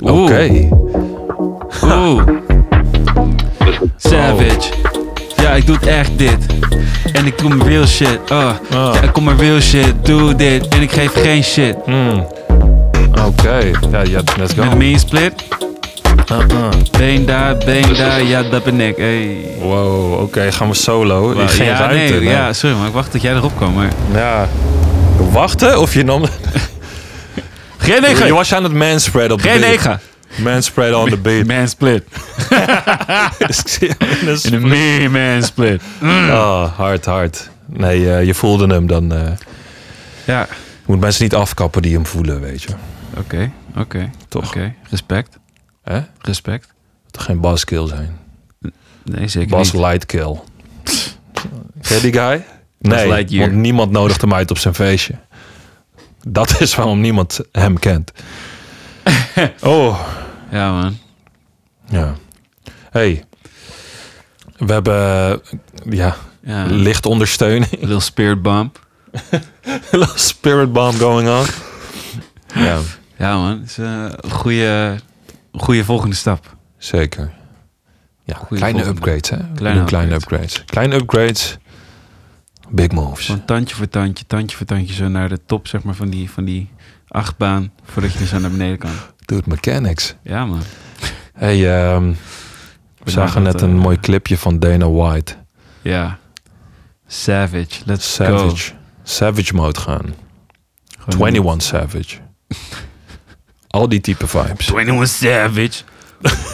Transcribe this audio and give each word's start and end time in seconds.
Oké. 0.00 0.68
Oeh. 1.84 2.22
Savage. 3.96 4.72
Ja, 5.36 5.50
ik 5.50 5.66
doe 5.66 5.76
het 5.76 5.86
echt 5.86 6.18
dit. 6.18 6.46
En 7.12 7.26
ik 7.26 7.38
doe 7.38 7.64
real 7.64 7.86
shit. 7.86 8.18
Oh. 8.32 8.38
Ah. 8.38 8.94
Ja, 8.94 9.00
ik 9.00 9.12
kom 9.12 9.24
mijn 9.24 9.36
real 9.38 9.60
shit. 9.60 9.94
Doe 10.02 10.34
dit. 10.34 10.68
En 10.68 10.82
ik 10.82 10.92
geef 10.92 11.12
geen 11.12 11.44
shit. 11.44 11.76
Hmm. 11.84 12.26
Oké. 13.26 13.58
Ja, 13.90 14.02
ja, 14.02 14.20
let's 14.38 14.54
go. 14.54 14.64
Met 14.64 14.74
me 14.76 14.98
split. 14.98 15.32
Uh-uh. 16.32 16.68
Been 16.98 17.26
daar, 17.26 17.56
been 17.64 17.94
daar. 17.96 18.22
Ja, 18.22 18.42
dat 18.42 18.64
ben 18.64 18.80
ik. 18.80 18.96
Hey. 18.96 19.36
Wow, 19.62 20.20
oké, 20.20 20.52
gaan 20.52 20.68
we 20.68 20.74
solo. 20.74 21.34
Wauw, 21.34 21.46
Geen 21.46 21.66
ja, 21.66 21.78
ruimte. 21.78 22.14
nee, 22.14 22.24
ja, 22.24 22.52
sorry, 22.52 22.76
maar 22.76 22.86
ik 22.86 22.92
wacht 22.92 23.10
tot 23.10 23.22
jij 23.22 23.34
erop 23.34 23.52
komt. 23.56 23.74
Maar... 23.74 23.90
Ja. 24.14 24.48
Wachten 25.32 25.80
of 25.80 25.94
je 25.94 26.04
nam... 26.04 26.22
Geen 27.80 27.94
Je 27.94 28.00
negen. 28.00 28.34
was 28.34 28.54
aan 28.54 28.62
het 28.64 28.72
manspread 28.72 29.30
op 29.32 29.42
de 29.42 29.48
Geen 29.48 29.60
beat. 29.60 29.70
negen. 29.70 30.00
Manspread 30.42 30.94
on 30.94 31.08
the 31.08 31.16
beat. 31.16 31.46
Man 31.46 31.68
split. 31.68 32.02
Ik 33.38 33.54
zie 33.68 33.90
hem 33.98 34.08
in 34.20 34.28
een 34.28 34.38
In 34.42 34.52
een 34.54 34.68
me 34.68 35.08
man 35.32 35.42
split. 35.42 35.82
Oh, 36.02 36.76
hard, 36.76 37.04
hard. 37.04 37.50
Nee, 37.66 38.12
eh, 38.14 38.24
je 38.24 38.34
voelde 38.34 38.66
hem 38.66 38.86
dan. 38.86 39.12
eh, 39.12 39.30
Ja. 40.24 40.40
je 40.50 40.86
moet 40.86 41.00
mensen 41.00 41.22
niet 41.22 41.34
afkappen 41.34 41.82
die 41.82 41.94
hem 41.94 42.06
voelen, 42.06 42.40
weet 42.40 42.62
je. 42.62 42.68
Oké, 43.16 43.50
oké. 43.76 44.10
Toch? 44.28 44.46
Oké, 44.46 44.74
respect. 44.90 45.38
Hè? 45.82 46.00
Respect. 46.20 46.68
Het 47.06 47.20
geen 47.20 47.40
buskill 47.40 47.86
zijn. 47.86 48.18
Nee, 49.04 49.28
zeker 49.28 49.56
Bas 49.56 49.72
niet. 49.72 49.82
Lightkill. 49.82 50.40
Ken 51.82 51.96
je 51.96 52.00
die 52.00 52.12
guy? 52.12 52.44
Nee, 52.78 53.38
want 53.38 53.52
niemand 53.52 53.90
nodigt 53.90 54.20
hem 54.20 54.34
uit 54.34 54.50
op 54.50 54.58
zijn 54.58 54.74
feestje. 54.74 55.14
Dat 56.28 56.60
is 56.60 56.74
waarom 56.74 57.00
niemand 57.00 57.40
hem 57.52 57.78
kent. 57.78 58.12
oh, 59.60 60.00
Ja, 60.50 60.72
man. 60.72 60.98
ja. 61.88 62.14
Hey, 62.90 63.24
we 64.56 64.72
hebben 64.72 64.94
eh, 64.94 65.92
ja, 65.92 66.16
Ja. 66.42 66.64
licht 66.64 67.06
ondersteuning. 67.06 67.70
Little 67.80 68.00
spirit 68.00 68.42
bomb. 68.42 68.78
Little 69.90 70.18
spirit 70.18 70.72
bomb 70.72 70.98
going 70.98 71.28
on. 71.28 71.46
Ja, 72.62 72.78
Ja, 73.18 73.36
man. 73.38 73.58
Het 73.60 73.68
is 73.70 73.78
eh, 73.78 74.04
een 74.20 74.30
goede, 74.30 74.96
goede 75.52 75.84
volgende 75.84 76.16
stap. 76.16 76.56
zeker. 76.78 77.32
Ja, 78.24 78.34
Goeie 78.36 78.56
kleine 78.58 78.78
volgende. 78.84 79.00
upgrades, 79.00 79.30
hè? 79.30 79.36
Kleine 79.54 79.84
kleine 79.84 80.14
upgrades. 80.14 80.64
Kleine 80.64 80.94
upgrades, 80.96 81.56
big 82.70 82.90
moves. 82.90 83.26
Van 83.26 83.44
tandje 83.44 83.76
voor 83.76 83.88
tandje, 83.88 84.26
tandje 84.26 84.56
voor 84.56 84.66
tandje 84.66 84.94
zo 84.94 85.08
naar 85.08 85.28
de 85.28 85.38
top, 85.46 85.66
zeg 85.66 85.82
maar, 85.82 85.94
van 85.94 86.08
die, 86.08 86.30
van 86.30 86.44
die 86.44 86.70
achtbaan. 87.08 87.72
Voordat 87.84 88.12
je 88.12 88.18
er 88.18 88.26
zo 88.26 88.38
naar 88.38 88.50
beneden 88.50 88.78
kan. 88.78 88.90
Dude, 89.26 89.42
mechanics. 89.46 90.14
Ja, 90.22 90.44
man. 90.44 90.62
Hey, 91.32 91.92
ehm, 91.94 92.12
we 93.02 93.10
zagen 93.10 93.42
net 93.42 93.60
een 93.60 93.76
eh, 93.76 93.82
mooi 93.82 94.00
clipje 94.00 94.38
van 94.38 94.58
Dana 94.58 94.90
White. 94.90 95.34
Ja. 95.82 96.18
Savage. 97.06 97.82
Let's 97.84 98.16
go. 98.16 98.24
Savage. 98.24 98.72
Savage 99.02 99.54
mode 99.54 99.80
gaan. 99.80 100.14
Gewoon 100.98 101.28
21 101.28 101.62
Savage. 101.62 102.16
Al 103.68 103.88
die 103.88 104.00
type 104.00 104.26
vibes. 104.26 104.68
21 104.72 105.08
Savage. 105.08 105.82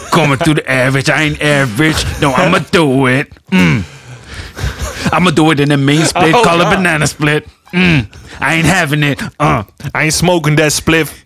Coming 0.09 0.37
to 0.37 0.53
the 0.53 0.67
average. 0.67 1.11
I 1.11 1.13
ain't 1.13 1.41
average. 1.41 2.05
No, 2.19 2.35
I'ma 2.35 2.59
do 2.69 3.07
it. 3.07 3.27
Mm. 3.49 3.83
I'ma 5.11 5.31
do 5.31 5.51
it 5.51 5.59
in 5.59 5.71
a 5.71 5.77
main 5.77 6.05
split. 6.05 6.35
Oh, 6.35 6.43
call 6.43 6.61
it 6.61 6.65
ja. 6.65 6.75
banana 6.75 7.07
split. 7.07 7.47
Mm. 7.73 8.07
I 8.39 8.55
ain't 8.55 8.65
having 8.65 9.03
it. 9.03 9.21
Uh. 9.39 9.63
I 9.93 10.05
ain't 10.05 10.13
smoking 10.13 10.55
that 10.57 10.71
spliff. 10.71 11.23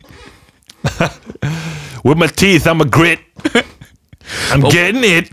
With 2.04 2.18
my 2.18 2.28
teeth, 2.28 2.68
I'm 2.68 2.82
a 2.82 2.86
grit. 2.86 3.20
I'm 4.50 4.62
getting 4.62 5.04
it. 5.04 5.30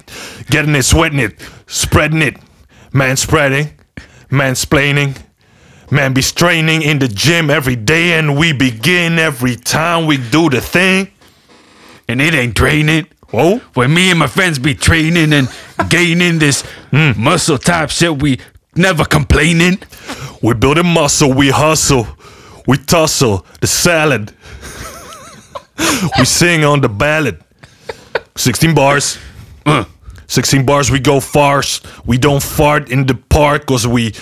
Getting 0.51 0.75
it, 0.75 0.85
sweating 0.85 1.19
it, 1.19 1.41
spreading 1.67 2.23
it. 2.23 2.37
Man 2.93 3.17
spreading, 3.17 3.71
mansplaining. 4.31 5.23
Man 5.91 6.13
be 6.13 6.23
straining 6.23 6.83
in 6.83 6.99
the 6.99 7.09
gym 7.09 7.49
every 7.51 7.77
day 7.77 8.19
and 8.19 8.37
we 8.37 8.53
begin 8.53 9.19
every 9.19 9.57
time 9.57 10.07
we 10.07 10.17
do 10.17 10.51
the 10.51 10.61
thing. 10.61 11.11
And 12.09 12.21
it 12.21 12.35
ain't 12.35 12.55
draining. 12.55 13.07
Whoa. 13.31 13.59
When 13.75 13.93
me 13.93 14.11
and 14.11 14.19
my 14.19 14.27
friends 14.27 14.59
be 14.59 14.75
training 14.75 15.33
and 15.33 15.49
gaining 15.91 16.39
this 16.39 16.65
muscle 16.93 17.59
type 17.59 17.91
shit, 17.91 18.21
we 18.23 18.41
never 18.75 19.05
complaining. 19.05 19.79
We 20.43 20.55
building 20.55 20.87
muscle, 20.87 21.33
we 21.33 21.51
hustle, 21.51 22.07
we 22.67 22.79
tussle, 22.79 23.45
the 23.61 23.67
salad. 23.67 24.33
we 26.19 26.25
sing 26.25 26.65
on 26.65 26.81
the 26.81 26.89
ballad. 26.89 27.43
16 28.37 28.75
bars. 28.75 29.19
Uh. 29.67 29.85
16 30.29 30.65
bars, 30.67 30.91
we 30.91 31.01
go 31.01 31.21
fast. 31.21 31.87
We 32.07 32.19
don't 32.19 32.43
fart 32.43 32.91
in 32.91 33.07
the 33.07 33.15
park 33.15 33.67
cause 33.67 33.87
we 33.87 34.13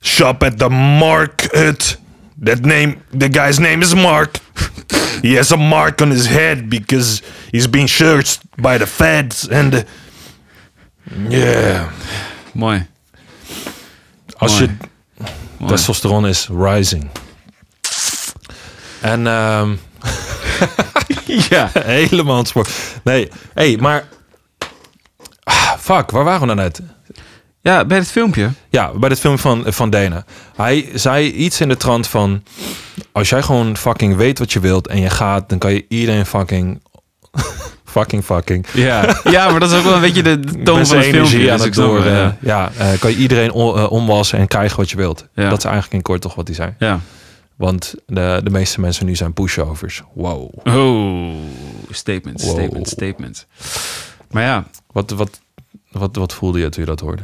shop 0.00 0.42
at 0.42 0.58
the 0.58 0.70
market. 0.70 1.96
That 2.44 2.64
name, 2.64 2.96
the 3.18 3.28
guy's 3.28 3.58
name 3.58 3.82
is 3.82 3.94
Mark. 3.94 4.38
he 5.22 5.36
has 5.36 5.52
a 5.52 5.56
mark 5.56 6.00
on 6.02 6.10
his 6.10 6.26
head 6.26 6.68
because 6.68 7.22
he's 7.50 7.66
being 7.66 7.88
searched 7.88 8.40
by 8.56 8.78
the 8.78 8.86
feds 8.86 9.48
and 9.48 9.72
the... 9.72 9.86
Yeah. 11.28 11.90
Mooi. 12.54 12.86
Als 14.38 14.58
Mooi. 14.58 14.66
je 14.66 14.88
Mooi. 15.58 15.72
testosteron 15.72 16.26
is 16.26 16.48
rising. 16.50 17.10
En 19.00 19.26
ehm 19.26 19.76
Ja. 21.50 21.70
helemaal 21.84 22.44
sport. 22.44 22.70
Nee, 23.04 23.28
hey, 23.54 23.76
maar 23.76 24.08
ah, 25.44 25.72
fuck, 25.78 26.10
waar 26.10 26.24
waren 26.24 26.40
we 26.40 26.54
nou 26.54 26.58
net? 26.58 26.80
Ja, 27.66 27.84
bij 27.84 27.98
het 27.98 28.10
filmpje. 28.10 28.50
Ja, 28.70 28.92
bij 28.98 29.08
dit 29.08 29.18
film 29.20 29.38
van, 29.38 29.64
van 29.66 29.90
Dana. 29.90 30.24
Hij 30.56 30.88
zei 30.94 31.30
iets 31.32 31.60
in 31.60 31.68
de 31.68 31.76
trant 31.76 32.06
van... 32.06 32.42
Als 33.12 33.28
jij 33.28 33.42
gewoon 33.42 33.76
fucking 33.76 34.16
weet 34.16 34.38
wat 34.38 34.52
je 34.52 34.60
wilt 34.60 34.86
en 34.86 35.00
je 35.00 35.10
gaat... 35.10 35.48
dan 35.48 35.58
kan 35.58 35.72
je 35.72 35.84
iedereen 35.88 36.26
fucking... 36.26 36.80
fucking 37.96 38.24
fucking... 38.24 38.66
Ja. 38.74 39.20
ja, 39.24 39.50
maar 39.50 39.60
dat 39.60 39.70
is 39.70 39.78
ook 39.78 39.84
wel 39.84 39.94
een 39.94 40.00
beetje 40.00 40.22
de 40.22 40.40
toon 40.40 40.86
van 40.86 40.96
het 40.96 41.06
filmpje. 41.06 41.08
energie 41.08 41.50
aan 41.50 41.56
dus 41.56 41.66
het 41.66 41.74
door... 41.74 41.96
het, 41.96 42.06
eh, 42.06 42.12
ja. 42.12 42.36
ja, 42.40 42.70
eh, 42.92 42.98
kan 42.98 43.10
je 43.10 43.16
iedereen 43.16 43.50
on- 43.52 43.76
eh, 43.76 43.92
omwassen 43.92 44.38
en 44.38 44.48
krijgen 44.48 44.76
wat 44.76 44.90
je 44.90 44.96
wilt. 44.96 45.26
Ja. 45.34 45.48
Dat 45.48 45.58
is 45.58 45.64
eigenlijk 45.64 45.94
in 45.94 46.02
kort 46.02 46.20
toch 46.20 46.34
wat 46.34 46.46
hij 46.46 46.56
zei. 46.56 46.74
ja. 46.78 47.00
Want 47.56 47.94
de, 48.06 48.40
de 48.44 48.50
meeste 48.50 48.80
mensen 48.80 49.06
nu 49.06 49.14
zijn 49.16 49.32
pushovers. 49.32 50.02
Wow. 50.14 50.48
Oh, 50.64 51.34
statements, 51.90 52.44
Wow. 52.44 52.52
statements, 52.58 52.90
statements. 52.90 53.46
Maar 54.30 54.42
ja, 54.42 54.64
Wat, 54.92 55.10
wat, 55.10 55.40
wat, 55.90 56.16
wat 56.16 56.34
voelde 56.34 56.58
je 56.58 56.68
toen 56.68 56.82
je 56.82 56.88
dat 56.88 57.00
hoorde? 57.00 57.22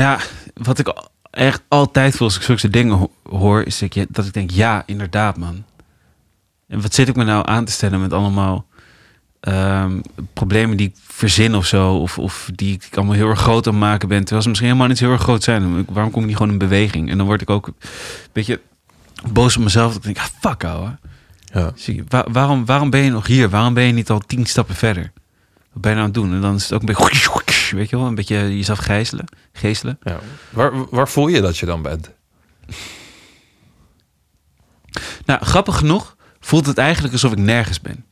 Ja, 0.00 0.18
wat 0.54 0.78
ik 0.78 0.92
echt 1.30 1.62
altijd 1.68 2.16
voel 2.16 2.26
als 2.26 2.36
ik 2.36 2.42
zulke 2.42 2.68
dingen 2.68 2.94
ho- 2.96 3.12
hoor, 3.30 3.62
is 3.62 3.78
dat, 3.78 4.06
dat 4.08 4.26
ik 4.26 4.32
denk, 4.32 4.50
ja, 4.50 4.82
inderdaad, 4.86 5.36
man. 5.36 5.64
En 6.68 6.80
wat 6.80 6.94
zit 6.94 7.08
ik 7.08 7.16
me 7.16 7.24
nou 7.24 7.48
aan 7.48 7.64
te 7.64 7.72
stellen 7.72 8.00
met 8.00 8.12
allemaal 8.12 8.66
ehm, 9.40 10.00
problemen 10.32 10.76
die 10.76 10.88
ik 10.88 10.94
verzin 11.06 11.54
of 11.54 11.66
zo, 11.66 11.94
of, 11.96 12.18
of 12.18 12.50
die 12.54 12.74
ik 12.74 12.96
allemaal 12.96 13.14
heel 13.14 13.28
erg 13.28 13.40
groot 13.40 13.66
aan 13.66 13.72
het 13.72 13.82
maken 13.82 14.08
ben, 14.08 14.18
terwijl 14.20 14.42
ze 14.42 14.48
misschien 14.48 14.68
helemaal 14.70 14.90
niet 14.90 15.00
heel 15.00 15.10
erg 15.12 15.22
groot 15.22 15.42
zijn. 15.42 15.84
Waarom 15.88 16.12
kom 16.12 16.20
ik 16.22 16.28
niet 16.28 16.36
gewoon 16.36 16.52
in 16.52 16.58
beweging? 16.58 17.10
En 17.10 17.16
dan 17.16 17.26
word 17.26 17.40
ik 17.40 17.50
ook 17.50 17.66
een 17.66 17.74
beetje 18.32 18.60
boos 19.32 19.56
op 19.56 19.62
mezelf. 19.62 19.92
Dat 19.92 20.04
ik 20.06 20.14
denk, 20.14 20.26
ah, 20.26 20.50
fuck, 20.50 20.64
ouwe. 20.64 20.98
Ja. 21.52 21.72
Zie 21.74 21.94
je, 21.94 22.04
wa- 22.08 22.26
waarom, 22.32 22.64
waarom 22.64 22.90
ben 22.90 23.00
je 23.00 23.10
nog 23.10 23.26
hier? 23.26 23.48
Waarom 23.50 23.74
ben 23.74 23.84
je 23.84 23.92
niet 23.92 24.10
al 24.10 24.18
tien 24.26 24.46
stappen 24.46 24.74
verder? 24.74 25.12
Wat 25.78 25.86
ben 25.86 25.96
je 25.96 26.02
nou 26.02 26.08
aan 26.08 26.22
het 26.22 26.30
doen? 26.30 26.36
En 26.36 26.40
dan 26.48 26.54
is 26.54 26.62
het 26.62 26.72
ook 26.72 26.80
een 26.80 26.86
beetje, 26.86 27.76
weet 27.76 27.90
je 27.90 27.96
wel, 27.96 28.06
een 28.06 28.14
beetje 28.14 28.56
jezelf 28.56 28.78
gijzelen, 28.78 29.24
geestelen. 29.52 29.98
ja. 30.02 30.18
Waar, 30.50 30.88
waar 30.88 31.08
voel 31.08 31.28
je 31.28 31.40
dat 31.40 31.58
je 31.58 31.66
dan 31.66 31.82
bent? 31.82 32.10
Nou, 35.24 35.44
grappig 35.44 35.76
genoeg 35.76 36.16
voelt 36.40 36.66
het 36.66 36.78
eigenlijk 36.78 37.12
alsof 37.12 37.32
ik 37.32 37.38
nergens 37.38 37.80
ben. 37.80 38.04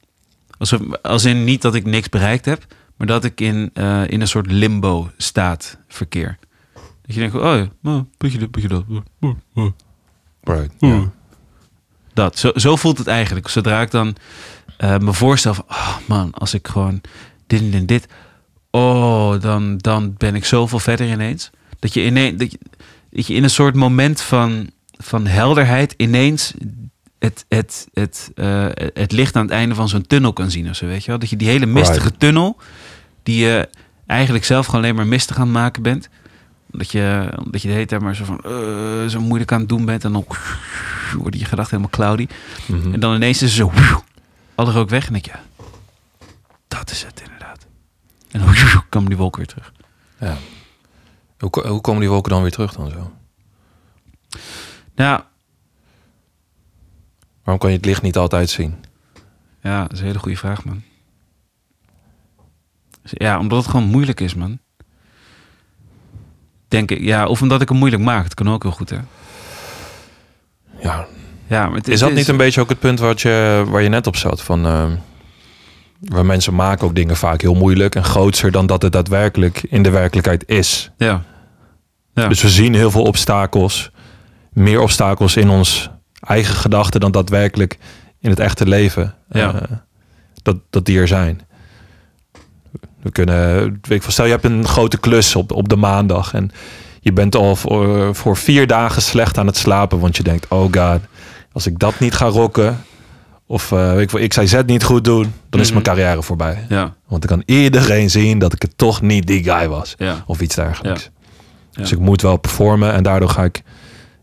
Alsof, 0.58 0.80
als 1.02 1.24
in 1.24 1.44
niet 1.44 1.62
dat 1.62 1.74
ik 1.74 1.84
niks 1.84 2.08
bereikt 2.08 2.44
heb, 2.44 2.66
maar 2.96 3.06
dat 3.06 3.24
ik 3.24 3.40
in, 3.40 3.70
eh, 3.74 4.08
in 4.08 4.20
een 4.20 4.28
soort 4.28 4.52
limbo 4.52 5.10
staat 5.16 5.78
verkeer. 5.88 6.38
Dat 6.74 7.14
je 7.14 7.20
denkt, 7.20 7.34
oh 7.34 7.42
ja, 7.42 7.68
nou, 7.80 8.04
beetje 8.16 8.38
dit, 8.38 8.50
beetje 8.50 8.68
dat. 8.68 8.84
Right. 10.42 10.72
Ja. 10.78 11.12
Dat, 12.12 12.38
zo, 12.38 12.50
zo 12.54 12.76
voelt 12.76 12.98
het 12.98 13.06
eigenlijk. 13.06 13.48
Zodra 13.48 13.80
ik 13.80 13.90
dan 13.90 14.16
eh, 14.76 14.98
me 14.98 15.12
voorstel 15.12 15.54
van, 15.54 15.64
oh 15.68 15.96
man, 16.06 16.32
als 16.32 16.54
ik 16.54 16.68
gewoon 16.68 17.00
dit 17.46 17.74
en 17.74 17.86
dit 17.86 18.06
oh, 18.76 19.40
dan, 19.40 19.76
dan 19.76 20.14
ben 20.16 20.34
ik 20.34 20.44
zoveel 20.44 20.78
verder 20.78 21.10
ineens. 21.10 21.50
Dat 21.78 21.94
je, 21.94 22.04
ineens, 22.04 22.38
dat 22.38 22.52
je, 22.52 22.58
dat 23.10 23.26
je 23.26 23.34
in 23.34 23.42
een 23.42 23.50
soort 23.50 23.74
moment 23.74 24.20
van, 24.20 24.70
van 24.96 25.26
helderheid 25.26 25.94
ineens 25.96 26.54
het, 27.18 27.44
het, 27.48 27.88
het, 27.92 28.30
eh, 28.34 28.66
het 28.74 29.12
licht 29.12 29.36
aan 29.36 29.42
het 29.42 29.50
einde 29.50 29.74
van 29.74 29.88
zo'n 29.88 30.06
tunnel 30.06 30.32
kan 30.32 30.50
zien 30.50 30.68
of 30.68 30.76
zo, 30.76 30.86
weet 30.86 31.04
je 31.04 31.10
wel? 31.10 31.18
Dat 31.18 31.30
je 31.30 31.36
die 31.36 31.48
hele 31.48 31.66
mistige 31.66 32.02
Right. 32.02 32.20
tunnel, 32.20 32.56
die 33.22 33.44
je 33.44 33.68
eigenlijk 34.06 34.44
zelf 34.44 34.66
gewoon 34.66 34.80
alleen 34.80 34.94
maar 34.94 35.06
mistig 35.06 35.36
aan 35.36 35.42
het 35.42 35.52
maken 35.52 35.82
bent, 35.82 36.08
dat 36.66 36.90
je, 36.90 37.28
dat 37.50 37.62
je 37.62 37.68
de 37.68 37.74
hele 37.74 37.86
tijd 37.86 38.00
maar 38.00 38.16
zo 38.16 38.24
van 38.24 38.40
eh, 38.44 39.06
zo 39.06 39.20
moeilijk 39.20 39.52
aan 39.52 39.60
het 39.60 39.68
doen 39.68 39.84
bent 39.84 40.04
en 40.04 40.12
dan 40.12 40.24
worden 41.22 41.40
je 41.40 41.46
gedachten 41.46 41.76
helemaal 41.76 41.98
cloudy. 41.98 42.26
Mhm. 42.66 42.92
En 42.92 43.00
dan 43.00 43.14
ineens 43.14 43.42
is 43.42 43.56
het 43.56 43.66
zo 43.66 43.72
alle 44.54 44.72
rook 44.72 44.90
weg 44.90 45.06
en 45.06 45.12
denk 45.12 45.24
je, 45.24 45.30
ja, 45.30 45.42
dat 46.68 46.90
is 46.90 47.02
het. 47.02 47.34
En 48.36 48.44
dan 48.44 48.54
komen 48.88 49.08
die 49.08 49.18
wolken 49.18 49.38
weer 49.38 49.48
terug. 49.48 49.72
Ja. 50.20 50.36
Hoe, 51.38 51.68
hoe 51.68 51.80
komen 51.80 52.00
die 52.00 52.10
wolken 52.10 52.30
dan 52.32 52.42
weer 52.42 52.50
terug 52.50 52.72
dan 52.72 52.90
zo? 52.90 53.12
Ja, 54.94 55.26
Waarom 57.42 57.58
kan 57.64 57.70
je 57.70 57.76
het 57.76 57.86
licht 57.86 58.02
niet 58.02 58.16
altijd 58.16 58.50
zien? 58.50 58.74
ja, 59.62 59.82
dat 59.82 59.92
is 59.92 59.98
een 59.98 60.06
hele 60.06 60.18
goede 60.18 60.36
vraag, 60.36 60.64
man. 60.64 60.82
Dus 63.02 63.12
Ja, 63.14 63.38
omdat 63.38 63.58
het 63.62 63.70
gewoon 63.70 63.86
moeilijk 63.86 64.20
is, 64.20 64.34
man. 64.34 64.58
Denk 66.68 66.90
ik, 66.90 67.00
ja, 67.00 67.26
of 67.26 67.42
omdat 67.42 67.60
ik 67.60 67.68
hem 67.68 67.78
moeilijk 67.78 68.02
maak. 68.02 68.22
Dat 68.22 68.34
kan 68.34 68.50
ook 68.50 68.62
heel 68.62 68.72
goed, 68.72 68.90
hè. 68.90 68.98
Ja, 70.80 71.06
Ja, 71.46 71.66
maar 71.66 71.76
het 71.76 71.88
is 71.88 71.98
dat 72.00 72.08
het 72.08 72.18
niet 72.18 72.28
een 72.28 72.36
beetje 72.36 72.60
ook 72.60 72.68
het 72.68 72.78
punt 72.78 72.98
wat 72.98 73.20
je, 73.20 73.64
waar 73.68 73.82
je 73.82 73.88
net 73.88 74.06
op 74.06 74.16
zat? 74.16 74.42
Van, 74.42 74.66
eh, 74.66 74.92
waar 76.00 76.26
mensen 76.26 76.54
maken 76.54 76.86
ook 76.86 76.94
dingen 76.94 77.16
vaak 77.16 77.40
heel 77.40 77.54
moeilijk 77.54 77.94
en 77.94 78.04
grootser 78.04 78.50
dan 78.50 78.66
dat 78.66 78.82
het 78.82 78.92
daadwerkelijk 78.92 79.62
in 79.68 79.82
de 79.82 79.90
werkelijkheid 79.90 80.44
is. 80.46 80.90
Ja, 80.96 81.22
Ja. 82.14 82.28
Dus 82.28 82.42
we 82.42 82.48
zien 82.48 82.74
heel 82.74 82.90
veel 82.90 83.02
obstakels, 83.02 83.90
meer 84.52 84.80
obstakels 84.80 85.36
in 85.36 85.48
ons 85.48 85.90
eigen 86.20 86.54
gedachten 86.54 87.00
dan 87.00 87.10
daadwerkelijk 87.12 87.78
in 88.20 88.30
het 88.30 88.38
echte 88.38 88.66
leven. 88.66 89.14
Ja. 89.28 89.54
eh, 89.54 89.76
dat, 90.42 90.56
dat 90.70 90.84
die 90.84 90.98
er 90.98 91.08
zijn. 91.08 91.40
We 93.02 93.10
kunnen, 93.12 93.78
weet 93.82 94.04
ik 94.04 94.10
stel 94.10 94.24
je 94.24 94.30
hebt 94.30 94.44
een 94.44 94.66
grote 94.66 94.98
klus 94.98 95.36
op, 95.36 95.52
op 95.52 95.68
de 95.68 95.76
maandag 95.76 96.34
en 96.34 96.50
je 97.00 97.12
bent 97.12 97.34
al 97.36 97.56
voor, 97.56 98.14
voor 98.14 98.36
vier 98.36 98.66
dagen 98.66 99.02
slecht 99.02 99.38
aan 99.38 99.46
het 99.46 99.56
slapen, 99.56 99.98
want 99.98 100.16
je 100.16 100.22
denkt, 100.22 100.48
oh 100.48 100.72
god, 100.72 101.00
als 101.52 101.66
ik 101.66 101.78
dat 101.78 101.98
niet 102.00 102.14
ga 102.14 102.26
rocken, 102.26 102.84
of 103.46 103.72
eh, 103.72 103.92
weet 103.92 104.02
ik, 104.02 104.10
veel, 104.10 104.20
ik 104.20 104.32
zei 104.32 104.46
Z 104.46 104.56
niet 104.66 104.84
goed 104.84 105.04
doen, 105.04 105.32
dan 105.50 105.60
is 105.60 105.70
Mhm. 105.70 105.82
mijn 105.82 105.96
carrière 105.96 106.22
voorbij. 106.22 106.64
ja, 106.68 106.94
Want 107.08 107.28
dan 107.28 107.38
kan 107.38 107.42
iedereen 107.56 108.10
zien 108.10 108.38
dat 108.38 108.52
ik 108.52 108.62
het 108.62 108.78
toch 108.78 109.02
niet 109.02 109.26
die 109.26 109.42
guy 109.44 109.68
was. 109.68 109.94
ja. 109.98 110.22
Of 110.26 110.40
iets 110.40 110.54
dergelijks. 110.54 111.10
Ja. 111.70 111.80
Dus 111.82 111.92
ik 111.92 111.98
moet 111.98 112.22
wel 112.22 112.36
performen 112.36 112.92
en 112.92 113.02
daardoor 113.02 113.28
ga 113.28 113.44
ik 113.44 113.62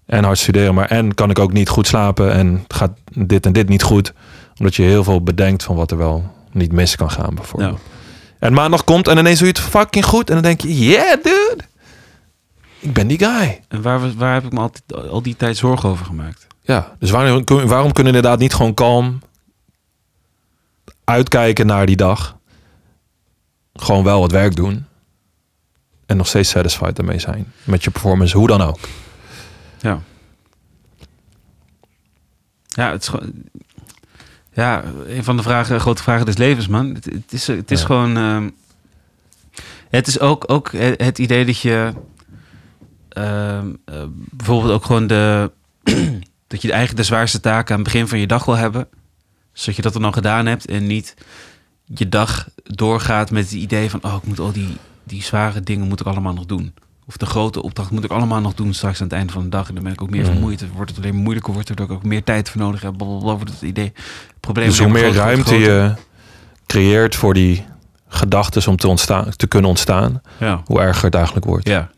en 0.05 0.23
hard 0.23 0.37
studeren, 0.37 0.73
maar 0.73 0.89
en 0.89 1.13
kan 1.13 1.29
ik 1.29 1.39
ook 1.39 1.53
niet 1.53 1.69
goed 1.69 1.87
slapen 1.87 2.31
en 2.33 2.65
gaat 2.67 2.91
dit 3.13 3.45
en 3.45 3.53
dit 3.53 3.69
niet 3.69 3.83
goed. 3.83 4.13
Omdat 4.57 4.75
je 4.75 4.83
heel 4.83 5.03
veel 5.03 5.21
bedenkt 5.23 5.63
van 5.63 5.75
wat 5.75 5.91
er 5.91 5.97
wel 5.97 6.31
niet 6.51 6.71
mis 6.71 6.95
kan 6.95 7.11
gaan 7.11 7.35
bijvoorbeeld. 7.35 7.79
En 8.39 8.53
maandag 8.53 8.83
komt 8.83 9.07
en 9.07 9.17
ineens 9.17 9.39
doe 9.39 9.47
je 9.47 9.53
het 9.53 9.63
fucking 9.69 10.05
goed 10.05 10.27
en 10.29 10.33
dan 10.33 10.43
denk 10.43 10.61
je, 10.61 10.79
yeah 10.87 11.23
dude, 11.23 11.57
ik 12.79 12.93
ben 12.93 13.07
die 13.07 13.17
guy. 13.17 13.59
En 13.67 13.81
waar, 13.81 14.13
waar 14.17 14.33
heb 14.33 14.43
ik 14.45 14.51
me 14.51 14.59
altijd 14.59 14.83
al 15.09 15.21
die 15.21 15.35
tijd 15.35 15.57
zorgen 15.57 15.89
over 15.89 16.05
gemaakt? 16.05 16.47
Ja, 16.65 16.95
dus 16.99 17.09
waarom, 17.09 17.43
waarom 17.45 17.91
kunnen 17.91 18.13
we 18.13 18.17
inderdaad 18.17 18.39
niet 18.39 18.53
gewoon 18.53 18.73
kalm 18.73 19.21
uitkijken 21.03 21.65
naar 21.65 21.85
die 21.85 21.95
dag? 21.95 22.37
Gewoon 23.73 24.03
wel 24.03 24.21
het 24.23 24.31
werk 24.31 24.55
doen. 24.55 24.85
En 26.05 26.17
nog 26.17 26.27
steeds 26.27 26.49
satisfied 26.49 26.97
ermee 26.97 27.19
zijn. 27.19 27.53
Met 27.63 27.83
je 27.83 27.91
performance, 27.91 28.37
hoe 28.37 28.47
dan 28.47 28.61
ook. 28.61 28.79
Ja. 29.79 29.99
Ja, 32.67 32.91
het 32.91 33.01
is 33.01 33.07
gewoon... 33.07 33.31
Ja, 34.53 34.83
een 35.05 35.23
van 35.23 35.37
de 35.37 35.43
vragen, 35.43 35.79
grote 35.79 36.03
vragen 36.03 36.25
des 36.25 36.37
levens, 36.37 36.67
man. 36.67 36.93
Het, 36.93 37.05
het 37.05 37.33
is, 37.33 37.47
het 37.47 37.71
is 37.71 37.79
Ja. 37.79 37.85
gewoon... 37.85 38.17
ehm, 38.17 38.49
het 39.89 40.07
is 40.07 40.19
ook, 40.19 40.43
ook 40.51 40.71
het 40.71 41.01
het 41.01 41.19
idee 41.19 41.45
dat 41.45 41.59
je... 41.59 41.93
ehm, 43.09 43.73
eh, 43.85 44.03
bijvoorbeeld 44.09 44.73
ook 44.73 44.85
gewoon 44.85 45.07
de... 45.07 45.51
dat 46.53 46.61
je 46.61 46.67
de 46.67 46.73
eigen 46.73 46.95
de 46.95 47.03
zwaarste 47.03 47.39
taken 47.39 47.75
aan 47.75 47.81
het 47.81 47.91
begin 47.91 48.07
van 48.07 48.19
je 48.19 48.27
dag 48.27 48.45
wil 48.45 48.55
hebben. 48.57 48.87
Zodat 49.53 49.75
je 49.75 49.81
dat 49.81 49.93
dan 49.93 50.03
al 50.05 50.11
gedaan 50.11 50.45
hebt 50.45 50.65
en 50.65 50.87
niet 50.87 51.15
je 51.85 52.09
dag 52.09 52.47
doorgaat 52.63 53.31
met 53.31 53.43
het 53.43 53.53
idee 53.53 53.89
van... 53.89 54.03
oh, 54.03 54.13
ik 54.13 54.23
moet 54.27 54.39
al 54.39 54.51
die, 54.51 54.77
die 55.03 55.23
zware 55.23 55.61
dingen 55.61 55.87
moet 55.87 55.99
ik 55.99 56.05
allemaal 56.07 56.33
nog 56.33 56.45
doen. 56.45 56.73
Of 57.05 57.17
de 57.17 57.25
grote 57.25 57.63
opdracht 57.63 57.91
moet 57.91 58.03
ik 58.03 58.11
allemaal 58.11 58.41
nog 58.41 58.53
doen 58.53 58.73
straks 58.73 59.01
aan 59.01 59.07
het 59.07 59.15
einde 59.15 59.33
van 59.33 59.43
de 59.43 59.49
dag. 59.49 59.67
En 59.67 59.73
dan 59.75 59.83
ben 59.83 59.93
ik 59.93 60.01
ook 60.01 60.09
meer 60.09 60.21
Mhm. 60.23 60.31
vermoeid. 60.31 60.59
Dan 60.59 60.69
wordt 60.75 60.89
het 60.95 60.99
alleen 60.99 61.15
moeilijker, 61.15 61.53
wordt 61.53 61.69
er 61.69 61.91
ook 61.91 62.03
meer 62.03 62.23
tijd 62.23 62.49
voor 62.49 62.61
nodig 62.61 62.81
heb. 62.81 62.97
Blablabla, 62.97 63.35
wordt 63.35 63.49
het 63.51 63.61
idee. 63.61 63.93
Probleem 64.39 64.67
Dus 64.67 64.79
hoe 64.79 64.87
meer 64.89 65.13
ruimte 65.13 65.55
je 65.55 65.93
creëert 66.65 67.15
voor 67.15 67.33
die 67.33 67.65
gedachten 68.07 68.67
om 68.67 68.77
te, 68.77 68.87
ontstaan, 68.87 69.29
te 69.35 69.47
kunnen 69.47 69.69
ontstaan, 69.69 70.21
Ja, 70.39 70.61
hoe 70.65 70.79
erger 70.79 71.03
het 71.05 71.15
eigenlijk 71.15 71.45
wordt. 71.45 71.67
ja. 71.67 71.89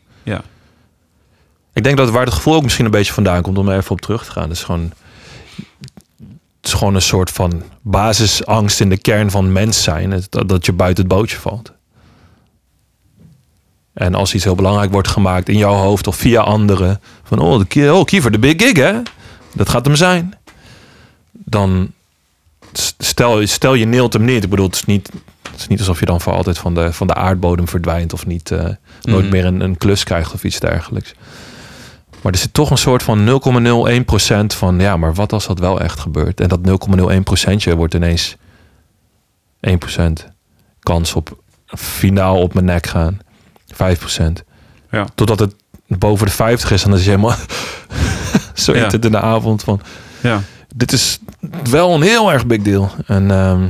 Ik 1.75 1.83
denk 1.83 1.98
dat 1.98 2.10
waar 2.10 2.25
het 2.25 2.33
gevoel 2.33 2.56
ook 2.56 2.63
misschien 2.63 2.86
een 2.86 2.92
beetje 2.92 3.13
vandaan 3.13 3.42
komt, 3.42 3.57
om 3.57 3.69
er 3.69 3.77
even 3.77 3.92
op 3.92 4.01
terug 4.01 4.25
te 4.25 4.31
gaan, 4.31 4.51
is 4.51 4.63
gewoon, 4.63 4.92
het 6.27 6.27
is 6.62 6.74
gewoon 6.74 6.95
een 6.95 7.01
soort 7.01 7.31
van 7.31 7.63
basisangst 7.81 8.80
in 8.80 8.89
de 8.89 8.98
kern 8.98 9.31
van 9.31 9.51
mens 9.51 9.83
zijn, 9.83 10.24
dat, 10.30 10.50
dat 10.50 10.66
je 10.66 10.74
buiten 10.74 11.04
het 11.04 11.13
bootje 11.13 11.38
valt. 11.38 11.72
En 13.94 14.16
als 14.16 14.33
iets 14.33 14.44
heel 14.44 14.56
belangrijk 14.56 14.92
wordt 14.92 15.07
gemaakt 15.07 15.50
in 15.50 15.57
jouw 15.57 15.74
hoofd 15.74 16.07
of 16.07 16.16
via 16.16 16.42
anderen, 16.42 17.01
van 17.24 17.39
oh, 17.39 17.63
de 17.69 17.94
oh 17.94 18.06
Kiefer, 18.06 18.31
de 18.31 18.39
big 18.39 18.62
gig 18.62 18.78
hè, 18.78 19.01
dat 19.54 19.69
gaat 19.69 19.86
hem 19.86 19.95
zijn. 19.95 20.33
Dan 21.31 21.92
stel, 22.98 23.48
stel 23.48 23.74
je 23.74 23.86
neelt 23.86 24.13
hem 24.13 24.25
niet. 24.25 24.44
Ik 24.44 24.50
bedoel, 24.50 24.66
het 24.66 24.75
is 24.75 24.86
niet, 24.86 25.12
het 25.51 25.60
is 25.60 25.68
niet 25.68 25.80
alsof 25.80 26.00
je 26.00 26.06
dan 26.06 26.21
voor 26.21 26.33
altijd 26.33 26.57
van 26.57 26.74
de, 26.74 26.94
van 26.94 27.07
de 27.07 27.13
aardbodem 27.13 27.68
verdwijnt 27.68 28.13
of 28.13 28.25
niet, 28.25 28.51
eh, 28.51 28.60
nooit 29.01 29.24
Mhm. 29.24 29.30
meer 29.31 29.45
een, 29.45 29.62
een 29.62 29.78
klus 29.78 30.04
krijgt 30.04 30.33
of 30.33 30.44
iets 30.44 30.60
dergelijks. 30.60 31.13
Maar 32.25 32.33
er 32.33 32.39
zit 32.39 32.54
toch 32.54 32.69
een 32.69 32.77
soort 32.77 33.04
van 33.04 33.42
0,01% 34.54 34.57
van, 34.57 34.80
ja, 34.80 34.98
maar 34.98 35.13
wat 35.13 35.33
als 35.33 35.48
dat 35.48 35.60
wel 35.60 35.80
echt 35.81 36.00
gebeurt? 36.00 36.39
En 36.42 36.48
dat 36.48 36.60
0,01% 37.72 37.74
wordt 37.75 37.94
ineens 37.94 38.36
1% 39.69 39.69
kans 40.80 41.13
op 41.13 41.38
finaal 41.66 42.42
op 42.42 42.54
mijn 42.54 42.66
nek 42.66 42.88
gaan. 42.88 43.19
5%. 43.74 43.75
Ja. 44.92 45.07
Totdat 45.16 45.39
het 45.39 45.56
boven 45.88 46.25
de 46.25 46.31
50 46.31 46.72
is 46.72 46.83
en 46.83 46.89
dan 46.89 47.00
is 47.00 47.06
je 47.06 47.12
helemaal 47.12 47.36
zo 48.54 48.74
Ja. 48.74 48.78
in 48.78 48.83
het 48.92 49.06
in 49.06 49.12
de 49.12 49.19
avond 49.21 49.63
van, 49.63 49.81
ja. 50.21 50.42
dit 50.75 50.92
is 50.92 51.19
wel 51.69 51.94
een 51.94 52.01
heel 52.01 52.31
erg 52.31 52.45
big 52.45 52.62
deal. 52.62 52.92
En, 53.07 53.31
ehm, 53.31 53.68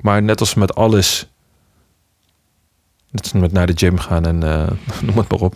maar 0.00 0.22
net 0.22 0.40
als 0.40 0.54
met 0.54 0.74
alles, 0.74 1.26
net 3.10 3.22
als 3.22 3.32
met 3.32 3.52
naar 3.52 3.66
de 3.66 3.76
gym 3.76 3.98
gaan 3.98 4.26
en 4.26 4.42
eh, 4.42 4.70
noem 5.06 5.16
het 5.18 5.28
maar 5.30 5.40
op, 5.40 5.54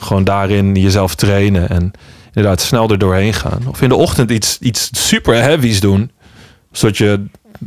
gewoon 0.00 0.24
daarin 0.24 0.74
jezelf 0.74 1.14
trainen 1.14 1.68
en 1.68 1.92
inderdaad 2.32 2.60
snel 2.60 2.90
er 2.90 2.98
doorheen 2.98 3.34
gaan. 3.34 3.62
Of 3.68 3.82
in 3.82 3.88
de 3.88 3.94
ochtend 3.94 4.30
iets, 4.30 4.58
iets 4.58 4.90
super 4.92 5.42
heavies 5.42 5.80
doen, 5.80 6.10
zodat 6.72 6.96
je 6.96 7.24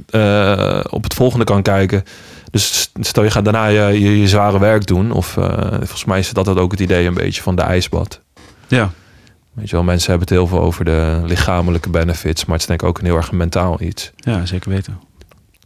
eh, 0.09 0.79
op 0.89 1.03
het 1.03 1.13
volgende 1.13 1.45
kan 1.45 1.61
kijken. 1.61 2.03
Dus 2.51 2.91
stel 2.99 3.23
je 3.23 3.31
gaat 3.31 3.43
daarna 3.43 3.65
je, 3.65 3.99
je, 3.99 4.19
je 4.19 4.27
zware 4.27 4.59
werk 4.59 4.85
doen, 4.85 5.11
of 5.11 5.37
eh, 5.37 5.67
volgens 5.69 6.05
mij 6.05 6.19
is 6.19 6.33
dat 6.33 6.47
ook 6.47 6.71
het 6.71 6.79
idee 6.79 7.05
een 7.05 7.13
beetje 7.13 7.41
van 7.41 7.55
de 7.55 7.61
ijsbad. 7.61 8.21
ja. 8.67 8.91
Weet 9.53 9.69
je 9.69 9.75
wel, 9.75 9.83
mensen 9.83 10.09
hebben 10.09 10.27
het 10.27 10.37
heel 10.37 10.47
veel 10.47 10.59
over 10.59 10.85
de 10.85 11.21
lichamelijke 11.25 11.89
benefits, 11.89 12.45
maar 12.45 12.53
het 12.53 12.61
is 12.61 12.67
denk 12.67 12.81
ik 12.81 12.87
ook 12.87 12.99
een 12.99 13.05
heel 13.05 13.15
erg 13.15 13.31
mentaal 13.31 13.81
iets. 13.81 14.11
Ja, 14.15 14.45
zeker 14.45 14.69
weten. 14.69 14.99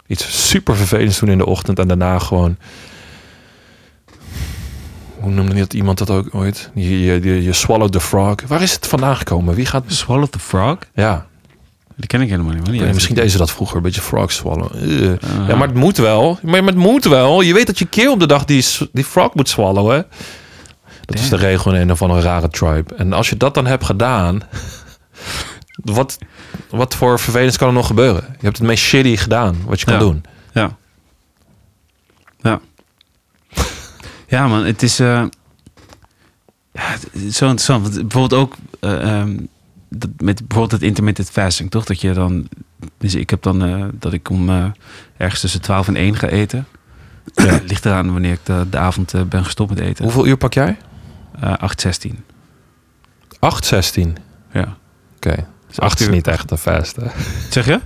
Iets 0.07 0.49
super 0.49 0.75
vervelends 0.75 1.19
doen 1.19 1.29
in 1.29 1.37
de 1.37 1.45
ochtend 1.45 1.79
en 1.79 1.87
daarna 1.87 2.19
gewoon. 2.19 2.57
Hoe 5.19 5.31
noemde 5.31 5.55
dat 5.55 5.73
iemand 5.73 5.97
dat 5.97 6.09
ook 6.09 6.27
ooit? 6.31 6.69
Je, 6.73 6.99
je, 7.03 7.21
je, 7.23 7.43
je 7.43 7.53
swallowed 7.53 7.91
the 7.91 7.99
frog. 7.99 8.35
Waar 8.47 8.61
is 8.61 8.73
het 8.73 8.87
vandaan 8.87 9.15
gekomen? 9.15 9.55
Wie 9.55 9.65
gaat. 9.65 9.83
Swallow 9.87 10.27
the 10.27 10.39
frog? 10.39 10.77
Ja, 10.93 11.25
Die 11.95 12.07
ken 12.07 12.21
ik 12.21 12.29
helemaal 12.29 12.53
niet. 12.53 12.67
nee, 12.67 12.93
misschien 12.93 13.15
deden 13.15 13.31
ze 13.31 13.37
dat 13.37 13.51
vroeger, 13.51 13.77
een 13.77 13.81
beetje 13.83 14.01
frog 14.01 14.31
swallow. 14.31 14.71
Aha. 14.75 15.47
Ja, 15.47 15.55
maar 15.55 15.67
het 15.67 15.75
moet 15.77 15.97
wel. 15.97 16.39
Maar 16.41 16.63
het 16.63 16.75
moet 16.75 17.05
wel. 17.05 17.41
Je 17.41 17.53
weet 17.53 17.65
dat 17.67 17.79
je 17.79 17.85
keer 17.85 18.09
op 18.11 18.19
de 18.19 18.27
dag 18.27 18.45
die, 18.45 18.65
die 18.91 19.03
frog 19.03 19.33
moet 19.33 19.49
swallowen. 19.49 20.05
Dat 21.05 21.19
is 21.19 21.29
de 21.29 21.35
regel 21.35 21.75
in 21.75 21.89
een 21.89 21.97
van 21.97 22.11
een 22.11 22.21
rare 22.21 22.49
tribe. 22.49 22.95
En 22.95 23.13
als 23.13 23.29
je 23.29 23.37
dat 23.37 23.53
dan 23.53 23.65
hebt 23.65 23.85
gedaan... 23.85 24.41
wat, 25.97 26.17
wat 26.69 26.95
voor 26.95 27.19
vervelends 27.19 27.57
kan 27.57 27.67
er 27.67 27.73
nog 27.73 27.87
gebeuren? 27.87 28.23
Je 28.27 28.45
hebt 28.45 28.57
het 28.57 28.67
meest 28.67 28.83
shitty 28.83 29.15
gedaan 29.17 29.55
wat 29.65 29.79
je 29.79 29.85
kan 29.85 29.99
doen. 29.99 30.23
Ja. 30.53 30.77
Ja. 32.41 32.59
Ja, 34.27 34.47
man, 34.47 34.65
het 34.65 34.83
is, 34.83 34.99
eh, 34.99 35.23
ja, 36.71 36.81
het 36.81 37.07
is 37.11 37.35
zo 37.35 37.45
interessant. 37.45 37.81
Want 37.83 37.93
bijvoorbeeld 38.07 38.41
ook 38.41 38.55
ehm, 38.79 39.37
dat 39.89 40.09
met 40.17 40.37
bijvoorbeeld 40.37 40.71
het 40.71 40.81
intermittent 40.81 41.29
fasting, 41.29 41.71
toch? 41.71 41.85
Dat 41.85 42.01
je 42.01 42.13
dan, 42.13 42.47
dus 42.97 43.15
ik 43.15 43.29
heb 43.29 43.41
dan 43.41 43.63
eh, 43.63 43.85
dat 43.93 44.13
ik 44.13 44.29
om 44.29 44.73
ergens 45.17 45.41
tussen 45.41 45.61
12 45.61 45.87
en 45.87 45.95
1 45.95 46.15
ga 46.15 46.27
eten. 46.27 46.67
Ja. 47.33 47.59
Ligt 47.65 47.85
eraan 47.85 48.11
wanneer 48.11 48.31
ik 48.31 48.45
de, 48.45 48.65
de 48.69 48.77
avond 48.77 49.29
ben 49.29 49.45
gestopt 49.45 49.69
met 49.69 49.79
eten. 49.79 50.03
Hoeveel 50.03 50.27
uur 50.27 50.37
pak 50.37 50.53
jij? 50.53 50.77
Eh 51.39 51.57
8, 51.57 51.81
16. 51.81 52.23
8, 53.39 53.65
16. 53.65 54.17
Ja. 54.53 54.77
Oké. 55.15 55.47
Dus 55.67 55.79
8 55.79 55.99
is 55.99 56.09
niet 56.09 56.27
echt 56.27 56.51
een 56.51 56.57
fast. 56.57 56.95
hè? 56.95 57.07
Zeg 57.49 57.65
je? 57.65 57.79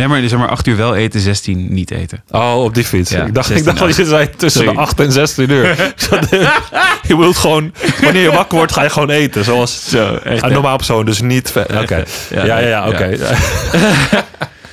Nee, 0.00 0.08
maar 0.08 0.28
zeg 0.28 0.38
maar 0.38 0.48
8 0.48 0.66
uur 0.66 0.76
wel 0.76 0.94
eten, 0.94 1.20
16 1.20 1.66
niet 1.74 1.90
eten. 1.90 2.22
Oh, 2.30 2.62
op 2.64 2.74
die 2.74 2.84
fiets. 2.84 3.10
Ja, 3.10 3.24
ik 3.24 3.34
dacht, 3.34 3.50
ik 3.50 3.56
16 3.56 3.74
dacht 3.74 3.86
dat 3.86 3.96
je 3.96 4.04
zei 4.04 4.30
tussen 4.36 4.60
Sorry. 4.62 4.76
de 4.76 4.80
8 4.82 5.00
en 5.00 5.12
16 5.12 5.50
uur. 5.50 5.94
Je 7.08 7.16
wilt 7.16 7.36
gewoon, 7.36 7.72
wanneer 8.02 8.22
je 8.22 8.30
wakker 8.30 8.56
wordt, 8.58 8.72
ga 8.72 8.82
je 8.82 8.90
gewoon 8.90 9.10
eten. 9.10 9.44
Zoals 9.44 9.88
Zo, 9.88 10.14
echt. 10.14 10.42
een 10.42 10.52
normaal 10.52 10.76
persoon, 10.76 11.04
dus 11.04 11.20
niet. 11.20 11.52
Oké. 11.80 12.04
Ja, 12.30 12.44
ja, 12.44 12.58
ja, 12.58 12.88
oké. 12.88 13.04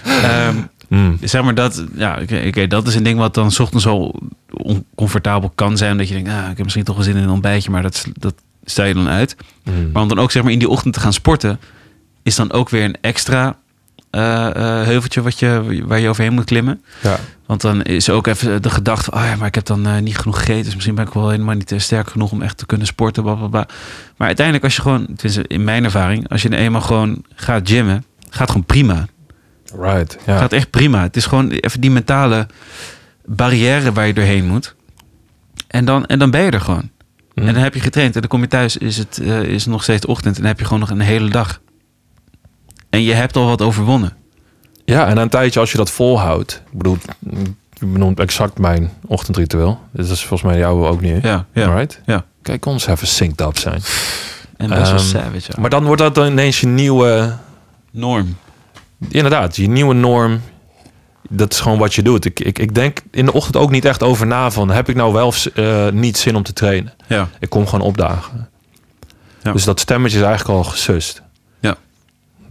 Ehm, 0.04 0.56
Mm. 0.88 1.18
zeg 1.22 1.44
maar 1.44 1.56
dat, 1.56 1.84
ja, 1.96 2.20
oké, 2.48 2.68
dat 2.68 2.88
is 2.88 2.96
een 2.96 3.04
ding 3.04 3.20
wat 3.20 3.34
dan 3.34 3.52
's 3.52 3.60
ochtends 3.60 3.84
zo 3.84 4.12
oncomfortabel 4.52 5.52
kan 5.56 5.78
zijn. 5.78 5.98
Dat 5.98 6.08
je 6.08 6.14
denkt, 6.14 6.30
ah, 6.30 6.38
ik 6.52 6.56
heb 6.56 6.64
misschien 6.64 6.84
toch 6.84 6.96
wel 6.96 7.04
zin 7.04 7.16
in 7.16 7.24
een 7.24 7.30
ontbijtje, 7.30 7.72
maar 7.72 7.82
dat, 7.82 8.06
dat 8.14 8.34
stel 8.66 8.86
je 8.86 8.94
dan 8.94 9.08
uit. 9.10 9.36
Mm. 9.64 9.90
Maar 9.94 10.02
om 10.02 10.08
dan 10.08 10.20
ook 10.20 10.32
zeg 10.32 10.44
maar 10.44 10.52
in 10.52 10.60
die 10.60 10.70
ochtend 10.70 10.94
te 10.94 11.00
gaan 11.00 11.14
sporten, 11.14 11.60
is 12.24 12.36
dan 12.36 12.52
ook 12.52 12.70
weer 12.70 12.84
een 12.84 12.98
extra 13.02 13.56
heuveltje 14.86 15.22
wat 15.22 15.40
je, 15.40 15.82
waar 15.86 16.00
je 16.00 16.10
overheen 16.10 16.34
moet 16.34 16.46
klimmen. 16.46 16.82
Ja. 17.02 17.20
Want 17.46 17.62
dan 17.62 17.84
is 17.84 18.10
ook 18.10 18.28
even 18.28 18.62
de 18.62 18.70
gedachte 18.70 19.12
van, 19.12 19.20
oh 19.20 19.26
ja, 19.26 19.36
maar 19.36 19.48
ik 19.48 19.56
heb 19.56 19.66
dan 19.66 19.88
eh, 19.88 19.98
niet 19.98 20.18
genoeg 20.18 20.38
gegeten. 20.38 20.64
Dus 20.64 20.74
misschien 20.74 20.96
ben 20.96 21.08
ik 21.08 21.14
wel 21.14 21.30
helemaal 21.30 21.56
niet 21.56 21.72
eh, 21.72 21.80
sterk 21.80 22.10
genoeg 22.10 22.32
om 22.32 22.42
echt 22.42 22.58
te 22.58 22.66
kunnen 22.66 22.88
sporten. 22.88 23.24
Maar 23.50 23.68
uiteindelijk 24.18 24.66
als 24.66 24.76
je 24.76 24.82
gewoon, 24.82 25.08
in 25.48 25.64
mijn 25.64 25.84
ervaring, 25.84 26.30
als 26.30 26.42
je 26.42 26.56
eenmaal 26.56 26.82
gewoon 26.82 27.24
gaat 27.36 27.70
gymmen, 27.70 28.06
gaat 28.30 28.48
gewoon 28.48 28.66
prima. 28.66 29.06
Right. 29.80 30.18
Ja. 30.26 30.38
Gaat 30.38 30.54
echt 30.54 30.70
prima. 30.70 31.02
Het 31.02 31.16
is 31.16 31.26
gewoon 31.26 31.50
even 31.50 31.82
die 31.82 31.92
mentale 31.92 32.48
barrière 33.26 33.92
waar 33.94 34.08
je 34.08 34.14
doorheen 34.14 34.48
moet. 34.48 34.76
En 35.68 35.86
dan, 35.86 36.06
en 36.06 36.20
dan 36.20 36.32
ben 36.32 36.42
je 36.42 36.52
er 36.52 36.62
gewoon. 36.62 36.90
Mm. 37.34 37.48
En 37.48 37.54
dan 37.54 37.64
heb 37.64 37.74
je 37.74 37.80
getraind 37.80 38.14
en 38.16 38.22
dan 38.22 38.30
kom 38.30 38.42
je 38.42 38.48
thuis, 38.48 38.78
is 38.78 38.98
het 38.98 39.18
eh, 39.18 39.42
is 39.42 39.66
nog 39.66 39.84
steeds 39.84 40.06
ochtend. 40.06 40.36
En 40.36 40.42
dan 40.42 40.50
heb 40.50 40.60
je 40.60 40.66
gewoon 40.66 40.80
nog 40.80 40.90
een 40.90 41.00
hele 41.00 41.30
dag. 41.30 41.62
En 42.98 43.04
je 43.04 43.14
hebt 43.14 43.36
al 43.36 43.46
wat 43.48 43.62
overwonnen. 43.62 44.14
Ja, 44.86 45.08
en 45.08 45.16
na 45.16 45.22
een 45.22 45.30
tijdje 45.30 45.60
als 45.60 45.72
je 45.72 45.78
dat 45.78 45.92
volhoudt. 45.92 46.62
Ik 46.72 46.78
bedoel, 46.78 46.98
je 47.74 47.86
benoemt 47.86 48.20
exact 48.20 48.60
mijn 48.60 48.92
ochtendritueel. 49.06 49.80
Dit 49.92 50.10
is 50.10 50.20
volgens 50.26 50.50
mij 50.52 50.60
jou 50.60 50.88
ook 50.88 51.02
niet. 51.02 51.24
Ja, 51.24 51.46
ja. 51.54 51.74
Right? 51.76 52.02
Ja. 52.06 52.26
Kijk 52.42 52.66
ons 52.66 52.88
even 52.88 53.08
synced 53.08 53.42
up 53.42 53.58
zijn. 53.58 53.82
En 54.58 54.70
best 54.70 54.82
wel 54.92 55.00
Ehm, 55.00 55.08
savage. 55.08 55.52
ja. 55.56 55.62
Maar 55.62 55.70
dan 55.70 55.84
wordt 55.86 56.02
dat 56.02 56.16
dan 56.16 56.28
ineens 56.28 56.60
je 56.60 56.68
nieuwe... 56.68 57.36
Norm. 57.92 58.38
Inderdaad, 59.10 59.56
je 59.56 59.68
nieuwe 59.68 59.94
norm. 59.94 60.42
Dat 61.30 61.54
is 61.54 61.60
gewoon 61.60 61.78
wat 61.78 61.94
je 61.94 62.02
doet. 62.02 62.26
Ik, 62.26 62.40
ik, 62.40 62.60
ik 62.60 62.76
denk 62.76 63.00
in 63.12 63.26
de 63.26 63.34
ochtend 63.34 63.58
ook 63.58 63.72
niet 63.72 63.86
echt 63.86 64.04
over 64.04 64.28
na 64.28 64.52
van... 64.52 64.70
heb 64.70 64.90
ik 64.90 64.96
nou 64.96 65.14
wel 65.14 65.34
eh, 65.54 65.88
niet 65.90 66.18
zin 66.18 66.36
om 66.36 66.44
te 66.44 66.54
trainen? 66.54 66.94
Ja. 67.08 67.30
Ik 67.40 67.50
kom 67.50 67.68
gewoon 67.68 67.86
opdagen. 67.86 68.50
Ja. 69.44 69.52
Dus 69.52 69.64
dat 69.64 69.80
stemmetje 69.80 70.18
is 70.18 70.24
eigenlijk 70.26 70.58
al 70.58 70.64
gesust. 70.64 71.22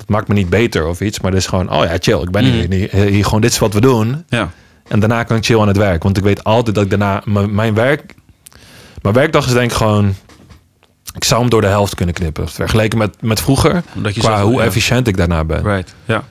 Dat 0.07 0.17
maakt 0.17 0.29
me 0.29 0.35
niet 0.35 0.51
beter 0.51 0.87
of 0.87 1.01
iets. 1.01 1.21
Maar 1.21 1.31
het 1.33 1.41
is 1.41 1.47
gewoon... 1.47 1.71
oh 1.73 1.85
ja, 1.85 1.97
chill. 2.01 2.21
Ik 2.21 2.31
ben 2.31 2.45
Mhm. 2.45 2.73
hier, 2.73 2.95
hier, 2.95 3.25
gewoon... 3.25 3.41
dit 3.41 3.51
is 3.51 3.59
wat 3.59 3.75
we 3.75 3.81
doen. 3.81 4.25
Ja. 4.29 4.51
En 4.89 5.01
daarna 5.01 5.23
kan 5.25 5.37
ik 5.37 5.45
chill 5.45 5.61
aan 5.61 5.69
het 5.69 5.77
werk. 5.77 6.03
Want 6.03 6.17
ik 6.17 6.23
weet 6.23 6.45
altijd 6.45 6.75
dat 6.75 6.85
ik 6.85 6.91
daarna... 6.91 7.23
Mijn, 7.51 7.75
werk... 7.75 8.15
Mijn 9.03 9.15
werkdag 9.15 9.47
is 9.47 9.53
denk 9.53 9.71
ik 9.71 9.77
gewoon... 9.77 10.15
Ik 11.15 11.25
zou 11.25 11.41
hem 11.41 11.51
door 11.51 11.61
de 11.61 11.67
helft 11.67 11.95
kunnen 11.95 12.15
knippen. 12.15 12.49
Vergeleken 12.49 12.99
met, 12.99 13.23
met 13.23 13.41
vroeger. 13.41 13.83
Omdat 13.95 14.15
je 14.15 14.21
Qua 14.21 14.43
hoe 14.43 14.59
ja. 14.59 14.65
efficiënt 14.65 15.09
ik 15.09 15.17
daarna 15.17 15.45
ben. 15.45 15.63
Right. 15.63 15.95
Ja. 16.05 16.23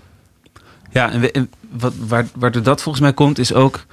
Ja, 0.91 1.12
en, 1.12 1.20
we- 1.20 1.32
en 1.32 1.50
wat, 1.72 1.94
waar, 2.08 2.27
waardoor 2.36 2.62
dat 2.63 2.82
volgens 2.82 3.03
mij 3.03 3.13
komt, 3.13 3.39
is 3.39 3.53
ook 3.53 3.86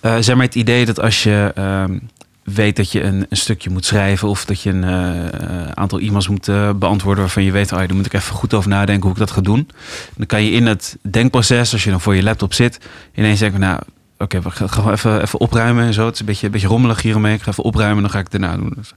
eh, 0.00 0.16
zeg 0.20 0.34
maar 0.36 0.44
het 0.44 0.54
idee 0.54 0.86
dat 0.86 1.00
als 1.00 1.22
je 1.22 1.52
ehm, 1.54 1.98
weet 2.42 2.76
dat 2.76 2.92
je 2.92 3.02
een, 3.02 3.26
een 3.28 3.36
stukje 3.36 3.70
moet 3.70 3.84
schrijven 3.84 4.28
of 4.28 4.44
dat 4.44 4.60
je 4.62 4.70
een 4.70 4.84
eh, 4.84 5.66
aantal 5.74 5.98
e-mails 5.98 6.28
moet 6.28 6.48
eh, 6.48 6.70
beantwoorden 6.72 7.22
waarvan 7.22 7.42
je 7.42 7.52
weet, 7.52 7.72
oh, 7.72 7.78
daar 7.78 7.94
moet 7.94 8.06
ik 8.06 8.12
even 8.12 8.34
goed 8.34 8.54
over 8.54 8.68
nadenken 8.70 9.02
hoe 9.02 9.12
ik 9.12 9.18
dat 9.18 9.30
ga 9.30 9.40
doen. 9.40 9.68
Dan 10.16 10.26
kan 10.26 10.42
je 10.44 10.50
in 10.50 10.66
het 10.66 10.96
denkproces, 11.10 11.72
als 11.72 11.84
je 11.84 11.90
dan 11.90 12.00
voor 12.00 12.14
je 12.14 12.22
laptop 12.22 12.54
zit, 12.54 12.78
ineens 13.14 13.38
denken, 13.38 13.60
nou, 13.60 13.80
oké, 14.18 14.40
we 14.40 14.50
gaan 14.50 14.70
gewoon 14.70 14.92
even, 14.92 15.22
even 15.22 15.40
opruimen 15.40 15.84
en 15.84 15.92
zo. 15.92 16.04
Het 16.04 16.14
is 16.14 16.20
een 16.20 16.26
beetje, 16.26 16.46
een 16.46 16.52
beetje 16.52 16.68
rommelig 16.68 17.02
hieromheen. 17.02 17.34
Ik 17.34 17.42
ga 17.42 17.50
even 17.50 17.64
opruimen, 17.64 18.02
dan 18.02 18.10
ga 18.10 18.18
ik 18.18 18.28
het 18.32 18.40
daarna 18.40 18.56
doen. 18.56 18.72
Dus, 18.76 18.94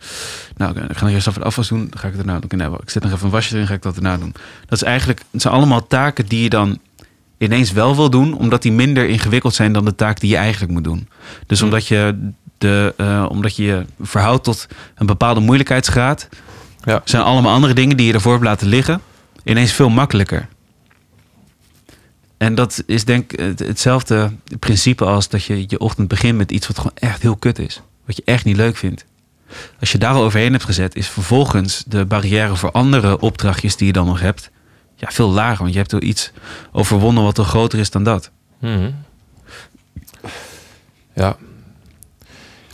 nou, 0.58 0.80
ik 0.80 0.98
ga 0.98 1.06
nog 1.06 1.14
eerst 1.14 1.28
even 1.28 1.42
de 1.42 1.48
afwas 1.48 1.68
doen, 1.68 1.80
dan 1.80 2.00
ga 2.00 2.08
ik 2.08 2.14
het 2.16 2.26
daarna 2.26 2.40
doen. 2.48 2.60
Nou, 2.60 2.78
ik 2.82 2.90
zet 2.90 3.04
nog 3.04 3.12
even 3.12 3.26
een 3.26 3.32
wasje 3.32 3.54
erin, 3.54 3.68
ga 3.68 3.74
ik 3.74 3.82
dat 3.82 3.94
daarna 3.94 4.18
doen. 4.18 4.34
Dat 4.66 4.82
is 4.82 4.84
eigenlijk, 4.84 5.22
het 5.32 5.42
zijn 5.42 5.54
allemaal 5.54 5.88
taken 5.88 6.26
die 6.26 6.44
je 6.44 6.50
dan 6.50 6.80
ineens 7.38 7.72
wel 7.72 7.96
wil 7.96 8.10
doen, 8.10 8.38
omdat 8.38 8.62
die 8.62 8.72
minder 8.72 9.10
ingewikkeld 9.10 9.54
zijn 9.54 9.74
dan 9.74 9.86
de 9.86 9.96
taak 9.96 10.20
die 10.20 10.30
je 10.30 10.36
eigenlijk 10.36 10.72
moet 10.72 10.84
doen. 10.84 11.08
Dus 11.48 11.60
Hm. 11.60 11.66
omdat 11.66 11.88
je 11.88 12.32
de, 12.58 12.94
eh, 12.98 13.26
omdat 13.30 13.56
je 13.56 13.64
je 13.64 13.86
verhoudt 14.02 14.44
tot 14.44 14.68
een 14.96 15.06
bepaalde 15.06 15.40
moeilijkheidsgraad, 15.40 16.30
Ja. 16.84 17.02
zijn 17.06 17.24
allemaal 17.24 17.54
andere 17.54 17.74
dingen 17.74 17.98
die 17.98 18.08
je 18.08 18.14
ervoor 18.14 18.32
hebt 18.32 18.44
laten 18.46 18.68
liggen, 18.68 19.02
ineens 19.44 19.72
veel 19.72 19.90
makkelijker. 19.90 20.48
En 22.38 22.56
dat 22.56 22.84
is 22.86 23.06
denk 23.06 23.32
ik 23.34 23.40
het- 23.40 23.60
hetzelfde 23.60 24.32
principe 24.60 25.06
als 25.06 25.30
dat 25.30 25.44
je 25.44 25.66
je 25.68 25.80
ochtend 25.80 26.08
begint 26.08 26.38
met 26.38 26.52
iets 26.52 26.68
wat 26.68 26.78
gewoon 26.78 26.96
echt 26.96 27.22
heel 27.22 27.36
kut 27.36 27.60
is. 27.60 27.82
Wat 28.06 28.16
je 28.16 28.22
echt 28.26 28.46
niet 28.46 28.56
leuk 28.56 28.78
vindt. 28.78 29.06
Als 29.80 29.92
je 29.92 29.98
daar 29.98 30.14
al 30.14 30.24
overheen 30.24 30.52
hebt 30.52 30.64
gezet, 30.64 30.96
is 30.96 31.08
vervolgens 31.08 31.84
de 31.88 32.06
barrière 32.06 32.56
voor 32.56 32.72
andere 32.72 33.20
opdrachtjes 33.20 33.76
die 33.76 33.88
je 33.88 33.94
dan 33.94 34.06
nog 34.06 34.20
hebt, 34.20 34.50
ja, 34.96 35.12
veel 35.12 35.30
lager. 35.30 35.58
Want 35.62 35.72
je 35.72 35.78
hebt 35.80 35.92
er 35.92 36.02
iets 36.02 36.32
overwonnen 36.72 37.24
wat 37.24 37.36
toch 37.36 37.48
groter 37.48 37.80
is 37.80 37.90
dan 37.90 38.04
dat. 38.04 38.32
Mhm. 38.60 38.92
Ja. 41.14 41.38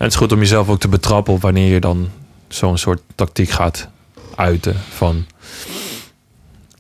En 0.02 0.08
het 0.08 0.16
is 0.16 0.20
goed 0.22 0.32
om 0.32 0.40
jezelf 0.40 0.70
ook 0.70 0.80
te 0.80 0.88
betrappen 0.88 1.34
op 1.34 1.42
wanneer 1.42 1.74
je 1.74 1.80
dan 1.80 2.10
zo'n 2.48 2.78
soort 2.78 3.02
tactiek 3.16 3.50
gaat 3.50 3.88
uiten. 4.36 4.76
Van 4.90 5.26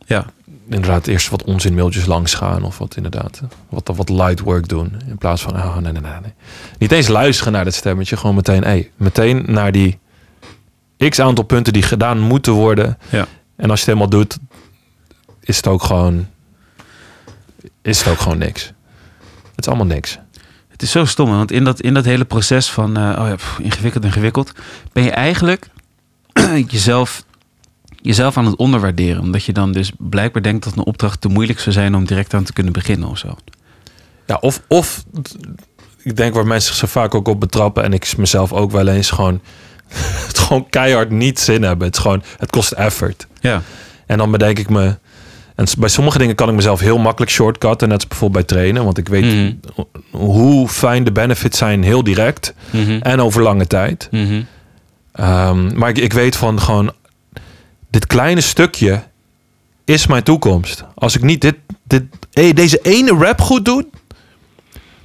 Ja, 0.05 0.25
inderdaad 0.69 1.07
eerst 1.07 1.29
wat 1.29 1.43
onzin 1.43 1.73
mailtjes 1.73 2.05
langs 2.05 2.33
gaan. 2.33 2.63
Of 2.63 2.77
wat 2.77 2.95
inderdaad, 2.95 3.41
wat, 3.69 3.91
wat 3.95 4.09
light 4.09 4.39
work 4.39 4.67
doen. 4.67 5.01
In 5.07 5.17
plaats 5.17 5.41
van, 5.41 5.55
oh 5.55 5.77
nee, 5.77 5.91
nee, 5.91 6.01
nee, 6.01 6.11
nee. 6.21 6.33
Niet 6.77 6.91
eens 6.91 7.07
luisteren 7.07 7.53
naar 7.53 7.63
dat 7.63 7.73
stemmetje. 7.73 8.17
Gewoon 8.17 8.35
meteen, 8.35 8.63
hey, 8.63 8.91
meteen 8.95 9.43
naar 9.47 9.71
die 9.71 9.99
x 11.09 11.19
aantal 11.19 11.43
punten 11.43 11.73
die 11.73 11.83
gedaan 11.83 12.19
moeten 12.19 12.53
worden. 12.53 12.97
ja. 13.09 13.27
En 13.55 13.69
als 13.69 13.79
je 13.79 13.91
het 13.91 13.99
helemaal 13.99 14.19
doet, 14.19 14.37
is 15.41 15.57
het 15.57 15.67
ook 15.67 15.83
gewoon, 15.83 16.27
is 17.81 17.99
het 17.99 18.07
ook 18.07 18.19
gewoon 18.19 18.37
niks. 18.37 18.73
Het 19.55 19.59
is 19.59 19.67
allemaal 19.67 19.85
niks. 19.85 20.19
Het 20.81 20.89
is 20.89 20.95
zo 20.95 21.05
stom, 21.05 21.29
want 21.29 21.51
in 21.51 21.63
dat, 21.63 21.81
in 21.81 21.93
dat 21.93 22.05
hele 22.05 22.25
proces 22.25 22.69
van 22.69 22.97
eh, 22.97 23.19
oh 23.21 23.27
ja, 23.27 23.35
pff, 23.35 23.59
ingewikkeld, 23.59 24.03
ingewikkeld, 24.03 24.51
ben 24.93 25.03
je 25.03 25.11
eigenlijk 25.11 25.67
jezelf, 26.67 27.23
jezelf 28.01 28.37
aan 28.37 28.45
het 28.45 28.55
onderwaarderen. 28.55 29.21
Omdat 29.21 29.43
je 29.43 29.53
dan 29.53 29.71
dus 29.71 29.91
blijkbaar 29.97 30.41
denkt 30.41 30.63
dat 30.63 30.73
een 30.77 30.85
opdracht 30.85 31.21
te 31.21 31.27
moeilijk 31.27 31.59
zou 31.59 31.71
zijn 31.71 31.95
om 31.95 32.05
direct 32.05 32.33
aan 32.33 32.43
te 32.43 32.53
kunnen 32.53 32.73
beginnen 32.73 33.09
of 33.09 33.17
zo. 33.17 33.35
Ja, 34.25 34.37
of, 34.39 34.61
of 34.67 35.03
ik 35.97 36.15
denk 36.17 36.33
waar 36.33 36.47
mensen 36.47 36.75
zich 36.75 36.89
zo 36.89 36.99
vaak 36.99 37.15
ook 37.15 37.27
op 37.27 37.39
betrappen 37.39 37.83
en 37.83 37.93
ik 37.93 38.17
mezelf 38.17 38.53
ook 38.53 38.71
wel 38.71 38.87
eens 38.87 39.09
gewoon 39.09 39.41
het 40.27 40.37
gewoon 40.37 40.69
keihard 40.69 41.09
niet 41.09 41.39
zin 41.39 41.63
hebben. 41.63 41.87
Het 41.87 41.95
is 41.95 42.01
gewoon, 42.01 42.23
het 42.37 42.49
kost 42.49 42.71
effort. 42.71 43.27
Ja, 43.39 43.61
En 44.05 44.17
dan 44.17 44.31
bedenk 44.31 44.59
ik 44.59 44.69
me, 44.69 44.97
en 45.61 45.67
bij 45.79 45.89
sommige 45.89 46.17
dingen 46.17 46.35
kan 46.35 46.49
ik 46.49 46.55
mezelf 46.55 46.79
heel 46.79 46.97
makkelijk 46.97 47.31
shortcutten, 47.31 47.87
net 47.87 47.97
als 47.97 48.07
bijvoorbeeld 48.07 48.45
bij 48.47 48.57
trainen, 48.57 48.83
want 48.83 48.97
ik 48.97 49.07
weet 49.07 49.23
Mhm. 49.25 49.51
hoe 50.11 50.67
fijn 50.67 51.03
de 51.03 51.11
benefits 51.11 51.57
zijn, 51.57 51.83
heel 51.83 52.03
direct 52.03 52.53
Mhm. 52.71 52.99
en 53.01 53.21
over 53.21 53.41
lange 53.41 53.67
tijd. 53.67 54.07
Mhm. 54.11 54.41
Ehm, 55.13 55.77
maar 55.77 55.89
ik, 55.89 55.97
ik 55.97 56.13
weet 56.13 56.35
van 56.35 56.61
gewoon, 56.61 56.91
dit 57.89 58.07
kleine 58.07 58.41
stukje 58.41 59.03
is 59.85 60.07
mijn 60.07 60.23
toekomst. 60.23 60.83
Als 60.95 61.15
ik 61.15 61.21
niet 61.23 61.41
dit, 61.41 61.55
dit, 61.83 62.03
eh, 62.33 62.53
deze 62.53 62.79
ene 62.81 63.11
rap 63.11 63.41
goed 63.41 63.65
doe, 63.65 63.85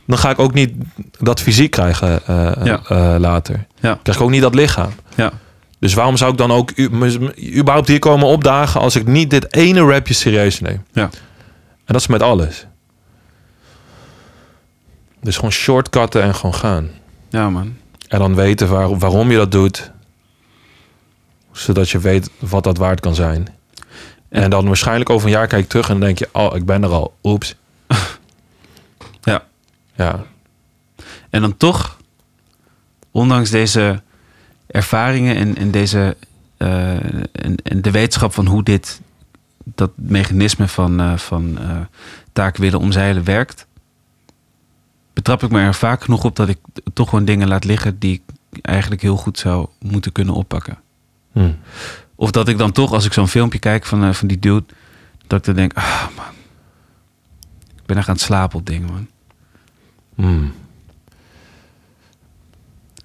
dan 0.07 0.19
ga 0.19 0.31
ik 0.31 0.39
ook 0.39 0.55
niet 0.55 0.73
dat 1.19 1.41
fysiek 1.41 1.71
krijgen 1.71 2.27
eh, 2.27 2.51
Ja. 2.65 2.81
eh, 2.89 3.15
later. 3.19 3.67
Ja. 3.81 3.99
Krijg 4.03 4.19
ik 4.19 4.25
ook 4.25 4.31
niet 4.31 4.43
dat 4.43 4.55
lichaam. 4.55 4.91
ja, 5.15 5.33
Dus 5.79 5.95
waarom 5.95 6.17
zou 6.17 6.33
ik 6.33 6.39
dan 6.39 6.51
ook 6.53 6.79
überhaupt 7.59 7.89
hier 7.89 7.99
komen 7.99 8.27
opdagen 8.27 8.81
als 8.81 8.97
ik 8.97 9.07
niet 9.07 9.31
dit 9.31 9.55
ene 9.55 9.81
rapje 9.81 10.15
serieus 10.15 10.61
neem? 10.61 10.83
ja. 10.93 11.03
En 11.85 11.93
dat 11.93 12.01
is 12.01 12.07
met 12.07 12.23
alles. 12.23 12.67
Dus 15.21 15.35
gewoon 15.37 15.53
shortcutten 15.53 16.23
en 16.23 16.35
gewoon 16.35 16.55
gaan. 16.55 16.91
Ja, 17.29 17.51
man. 17.51 17.77
En 18.09 18.19
dan 18.19 18.35
weten 18.35 18.69
waar, 18.69 18.99
waarom 18.99 19.31
je 19.31 19.37
dat 19.37 19.53
doet. 19.53 19.91
Zodat 21.53 21.91
je 21.91 21.99
weet 21.99 22.31
wat 22.39 22.65
dat 22.65 22.77
waard 22.79 23.01
kan 23.01 23.15
zijn. 23.15 23.49
En- 24.29 24.43
En 24.43 24.51
dan 24.51 24.67
waarschijnlijk 24.67 25.11
over 25.11 25.27
een 25.27 25.33
jaar 25.33 25.47
kijk 25.47 25.63
je 25.63 25.69
terug 25.69 25.89
en 25.89 25.93
dan 25.93 26.01
denk 26.07 26.19
je... 26.19 26.29
Oh, 26.33 26.57
ik 26.57 26.67
ben 26.67 26.83
er 26.83 26.91
al. 26.91 27.17
Oeps. 27.23 27.55
Ja. 29.23 29.45
Ja. 29.95 30.25
En 31.31 31.41
dan 31.41 31.57
toch, 31.57 31.97
ondanks 33.11 33.51
deze 33.51 34.03
ervaringen 34.67 35.37
en, 35.37 35.57
en 35.57 35.71
deze 35.71 36.17
eh, 36.57 36.95
en, 37.33 37.57
en 37.63 37.83
de 37.83 37.91
wetenschap 37.91 38.33
van 38.33 38.47
hoe 38.47 38.63
dit 38.63 39.01
dat 39.65 39.91
mechanisme 39.95 40.69
van, 40.69 41.01
eh, 41.01 41.17
van 41.17 41.59
eh, 41.59 41.81
taken 42.33 42.61
willen 42.61 42.81
omzeilen 42.81 43.25
werkt, 43.25 43.67
betrap 45.13 45.43
ik 45.43 45.51
me 45.51 45.61
er 45.61 45.75
vaak 45.75 46.03
genoeg 46.03 46.25
op 46.25 46.37
dat 46.37 46.49
ik 46.49 46.59
toch 46.93 47.09
gewoon 47.09 47.25
dingen 47.25 47.49
laat 47.49 47.65
liggen 47.65 47.99
die 47.99 48.13
ik 48.13 48.35
eigenlijk 48.63 49.03
heel 49.03 49.17
goed 49.17 49.39
zou 49.39 49.69
moeten 49.79 50.13
kunnen 50.13 50.35
oppakken. 50.35 50.79
Hm. 51.33 51.53
Of 52.15 52.31
dat 52.31 52.49
ik 52.49 52.59
dan 52.59 52.73
toch, 52.73 52.93
als 52.93 53.05
ik 53.05 53.13
zo'n 53.13 53.29
filmpje 53.29 53.59
kijk 53.59 53.85
van, 53.85 54.15
van 54.15 54.29
die 54.29 54.39
dude, 54.39 54.65
dat 55.27 55.39
ik 55.39 55.45
dan 55.45 55.55
denk, 55.55 55.75
ah 55.75 56.07
man, 56.17 56.35
ik 57.77 57.87
ben 57.87 57.97
echt 57.97 58.09
aan 58.09 58.15
het 58.15 58.23
slapen 58.23 58.59
op 58.59 58.67
dingen, 58.67 58.89
man. 58.89 59.07
Hm. 60.15 60.49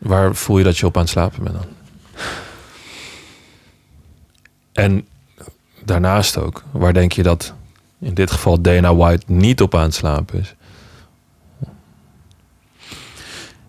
Waar 0.01 0.36
voel 0.36 0.58
je 0.58 0.63
dat 0.63 0.77
je 0.77 0.86
op 0.86 0.96
aan 0.96 1.01
het 1.01 1.12
slapen 1.12 1.43
bent 1.43 1.55
dan? 1.55 1.65
En 4.74 5.08
daarnaast 5.86 6.38
ook, 6.38 6.63
waar 6.72 6.93
denk 6.93 7.12
je 7.12 7.24
dat 7.24 7.53
in 8.00 8.13
dit 8.13 8.31
geval 8.31 8.62
Dana 8.62 8.96
White 8.96 9.25
niet 9.27 9.62
op 9.62 9.75
aan 9.75 9.81
het 9.81 9.93
slapen 9.93 10.39
is. 10.39 10.55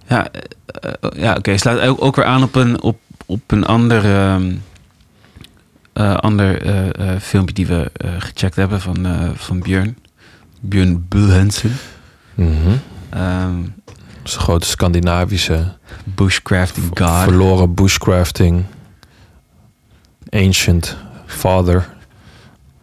Ja, 0.07 0.29
eh, 0.31 0.93
eh, 1.01 1.11
ja 1.23 1.35
oké. 1.35 1.57
Slaat 1.57 1.81
ook, 1.81 2.03
ook 2.03 2.17
weer 2.17 2.25
aan 2.25 2.43
op 2.43 2.55
een, 2.55 2.83
op, 2.83 2.99
op 3.27 3.51
een 3.51 3.65
ander, 3.65 4.05
eh, 5.93 6.17
ander 6.17 6.63
eh, 6.63 7.15
eh, 7.15 7.21
filmpje 7.21 7.55
die 7.55 7.67
we 7.67 7.91
gecheckt 8.19 8.57
hebben 8.57 8.81
van, 8.81 9.07
van 9.37 9.61
Björn. 9.61 9.99
Björn 10.61 11.07
Bulhensen. 11.09 11.77
Mhm. 12.35 12.77
Ehm, 13.11 13.61
is 14.25 14.35
een 14.35 14.41
grote 14.41 14.67
Scandinavische 14.67 15.77
bushcrafting 16.05 16.87
god. 16.95 17.23
verloren 17.23 17.75
bushcrafting 17.75 18.65
ancient 20.31 20.97
father 21.27 21.89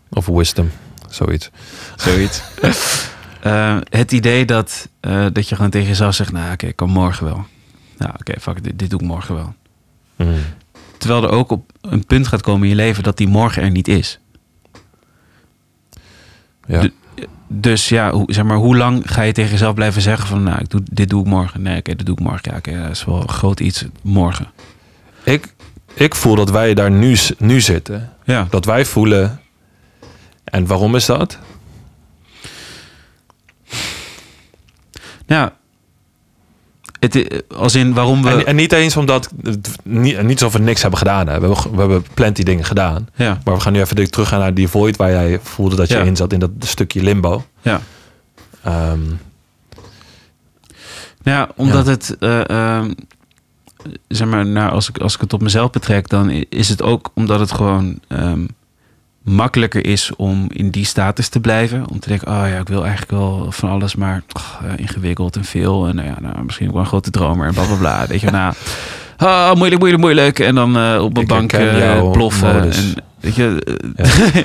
of 0.10 0.26
wisdom, 0.26 0.72
zoiets. 1.10 1.50
Zoiets. 1.96 2.42
Eh, 3.40 3.78
het 3.90 4.12
idee 4.12 4.46
dat, 4.46 4.90
eh, 5.00 5.26
dat 5.34 5.50
je 5.50 5.56
gewoon 5.56 5.72
tegen 5.72 5.88
jezelf 5.88 6.16
zegt... 6.16 6.32
nou 6.32 6.52
oké, 6.54 6.66
ik 6.66 6.76
kan 6.76 6.90
morgen 6.90 7.26
wel. 7.26 7.46
Nou 7.98 8.12
oké, 8.20 8.40
fuck, 8.40 8.64
dit, 8.64 8.80
dit 8.80 8.90
doe 8.90 9.00
ik 9.00 9.06
morgen 9.06 9.36
wel. 9.36 9.54
Mhm. 10.16 10.40
Terwijl 10.98 11.24
er 11.24 11.30
ook 11.30 11.52
op 11.52 11.72
een 11.82 12.06
punt 12.06 12.28
gaat 12.28 12.42
komen 12.42 12.64
in 12.64 12.70
je 12.70 12.76
leven... 12.76 13.04
dat 13.04 13.18
die 13.18 13.28
morgen 13.28 13.64
er 13.64 13.72
niet 13.72 13.88
is. 13.88 14.20
Ja. 16.68 16.82
De- 16.82 16.94
Dus 17.52 17.90
ja, 17.90 18.12
hoe, 18.12 18.34
zeg 18.34 18.44
maar, 18.44 18.58
hoe 18.58 18.78
lang 18.78 19.02
ga 19.12 19.22
je 19.22 19.32
tegen 19.34 19.52
jezelf 19.52 19.74
blijven 19.74 20.02
zeggen 20.02 20.28
van... 20.28 20.44
nou, 20.44 20.60
ik 20.60 20.70
doe, 20.70 20.82
dit 20.92 21.10
doe 21.10 21.22
ik 21.22 21.28
morgen. 21.28 21.62
Nee, 21.62 21.78
oké, 21.78 21.96
dit 21.96 22.06
doe 22.06 22.16
ik 22.16 22.24
morgen. 22.24 22.52
Ja, 22.52 22.58
oké, 22.58 22.82
dat 22.82 22.90
is 22.92 23.06
wel 23.06 23.22
een 23.22 23.30
groot 23.30 23.60
iets 23.60 23.86
morgen. 24.02 24.48
Ik, 25.24 25.54
ik 25.94 26.16
voel 26.16 26.36
dat 26.36 26.50
wij 26.50 26.74
daar 26.74 26.92
nu, 26.92 27.18
nu 27.38 27.62
zitten. 27.62 28.14
Ja, 28.24 28.48
Dat 28.50 28.66
wij 28.66 28.86
voelen. 28.86 29.40
En 30.44 30.66
waarom 30.66 30.96
is 30.96 31.06
dat? 31.06 31.38
ja. 35.26 35.58
Het, 37.00 37.44
als 37.56 37.76
in 37.76 37.94
waarom 37.94 38.24
we... 38.24 38.30
En, 38.30 38.46
en 38.46 38.56
niet 38.56 38.72
eens 38.74 38.98
omdat. 38.98 39.30
Niet, 39.84 40.22
niet 40.22 40.42
alsof 40.44 40.54
we 40.60 40.66
niks 40.66 40.82
hebben 40.82 41.00
gedaan. 41.00 41.28
Hè. 41.28 41.40
We, 41.40 41.46
hebben, 41.48 41.72
we 41.72 41.80
hebben 41.80 42.04
plenty 42.14 42.44
dingen 42.44 42.66
gedaan. 42.66 43.08
ja, 43.16 43.40
Maar 43.44 43.54
we 43.54 43.60
gaan 43.60 43.74
nu 43.74 43.80
even 43.80 44.12
teruggaan 44.12 44.40
naar 44.40 44.54
die 44.54 44.68
void 44.68 44.96
waar 44.98 45.12
jij 45.12 45.40
voelde 45.44 45.76
dat 45.76 45.88
je 45.88 45.96
Ja. 45.96 46.04
in 46.04 46.16
zat. 46.16 46.34
In 46.34 46.40
dat 46.40 46.52
stukje 46.60 47.04
limbo. 47.04 47.44
ja. 47.62 47.82
Ehm, 48.64 49.00
Ja, 51.24 51.50
omdat 51.56 51.86
het, 51.86 52.16
eh, 52.20 52.50
ehm, 52.50 52.92
zeg 54.08 54.28
maar, 54.28 54.46
nou, 54.46 54.72
als, 54.72 54.90
ik, 54.90 54.98
als 54.98 55.16
ik 55.16 55.22
het 55.22 55.34
op 55.34 55.42
mezelf 55.42 55.70
betrek, 55.72 56.10
dan 56.10 56.30
is 56.50 56.70
het 56.70 56.82
ook 56.82 57.12
omdat 57.14 57.40
het 57.40 57.52
gewoon 57.52 58.00
ehm, 58.08 58.46
makkelijker 59.30 59.86
is 59.86 60.12
om 60.16 60.46
in 60.54 60.70
die 60.70 60.86
status 60.86 61.28
te 61.28 61.40
blijven. 61.40 61.90
Om 61.90 62.00
te 62.00 62.08
denken, 62.10 62.28
oh 62.28 62.48
ja, 62.48 62.58
ik 62.58 62.68
wil 62.68 62.82
eigenlijk 62.82 63.12
wel 63.12 63.48
van 63.50 63.70
alles, 63.70 63.96
maar 63.96 64.24
eh, 64.36 64.72
ingewikkeld 64.76 65.36
en 65.36 65.44
veel. 65.44 65.88
En 65.88 65.96
nou 65.96 66.08
ja, 66.08 66.16
nou, 66.22 66.44
misschien 66.44 66.68
ook 66.68 66.74
wel 66.74 66.82
een 66.82 66.88
grote 66.88 67.12
dromer 67.12 67.48
en 67.48 67.54
bla 67.54 67.64
bla 67.64 67.76
bla. 67.76 68.08
Weet 68.08 68.22
je, 68.22 68.32
nou, 68.32 68.54
ah, 69.18 69.56
moeilijk, 69.56 69.80
moeilijk, 69.80 70.02
moeilijk. 70.02 70.40
En 70.40 70.56
dan 70.56 70.78
eh, 70.78 71.04
op 71.04 71.16
een 71.18 71.22
Ik 71.22 71.28
bank 71.28 71.54
eh, 71.54 72.12
ploffen. 72.12 72.56
modus. 72.56 72.78
En, 72.78 73.04
weet 73.20 73.36
je, 73.36 73.78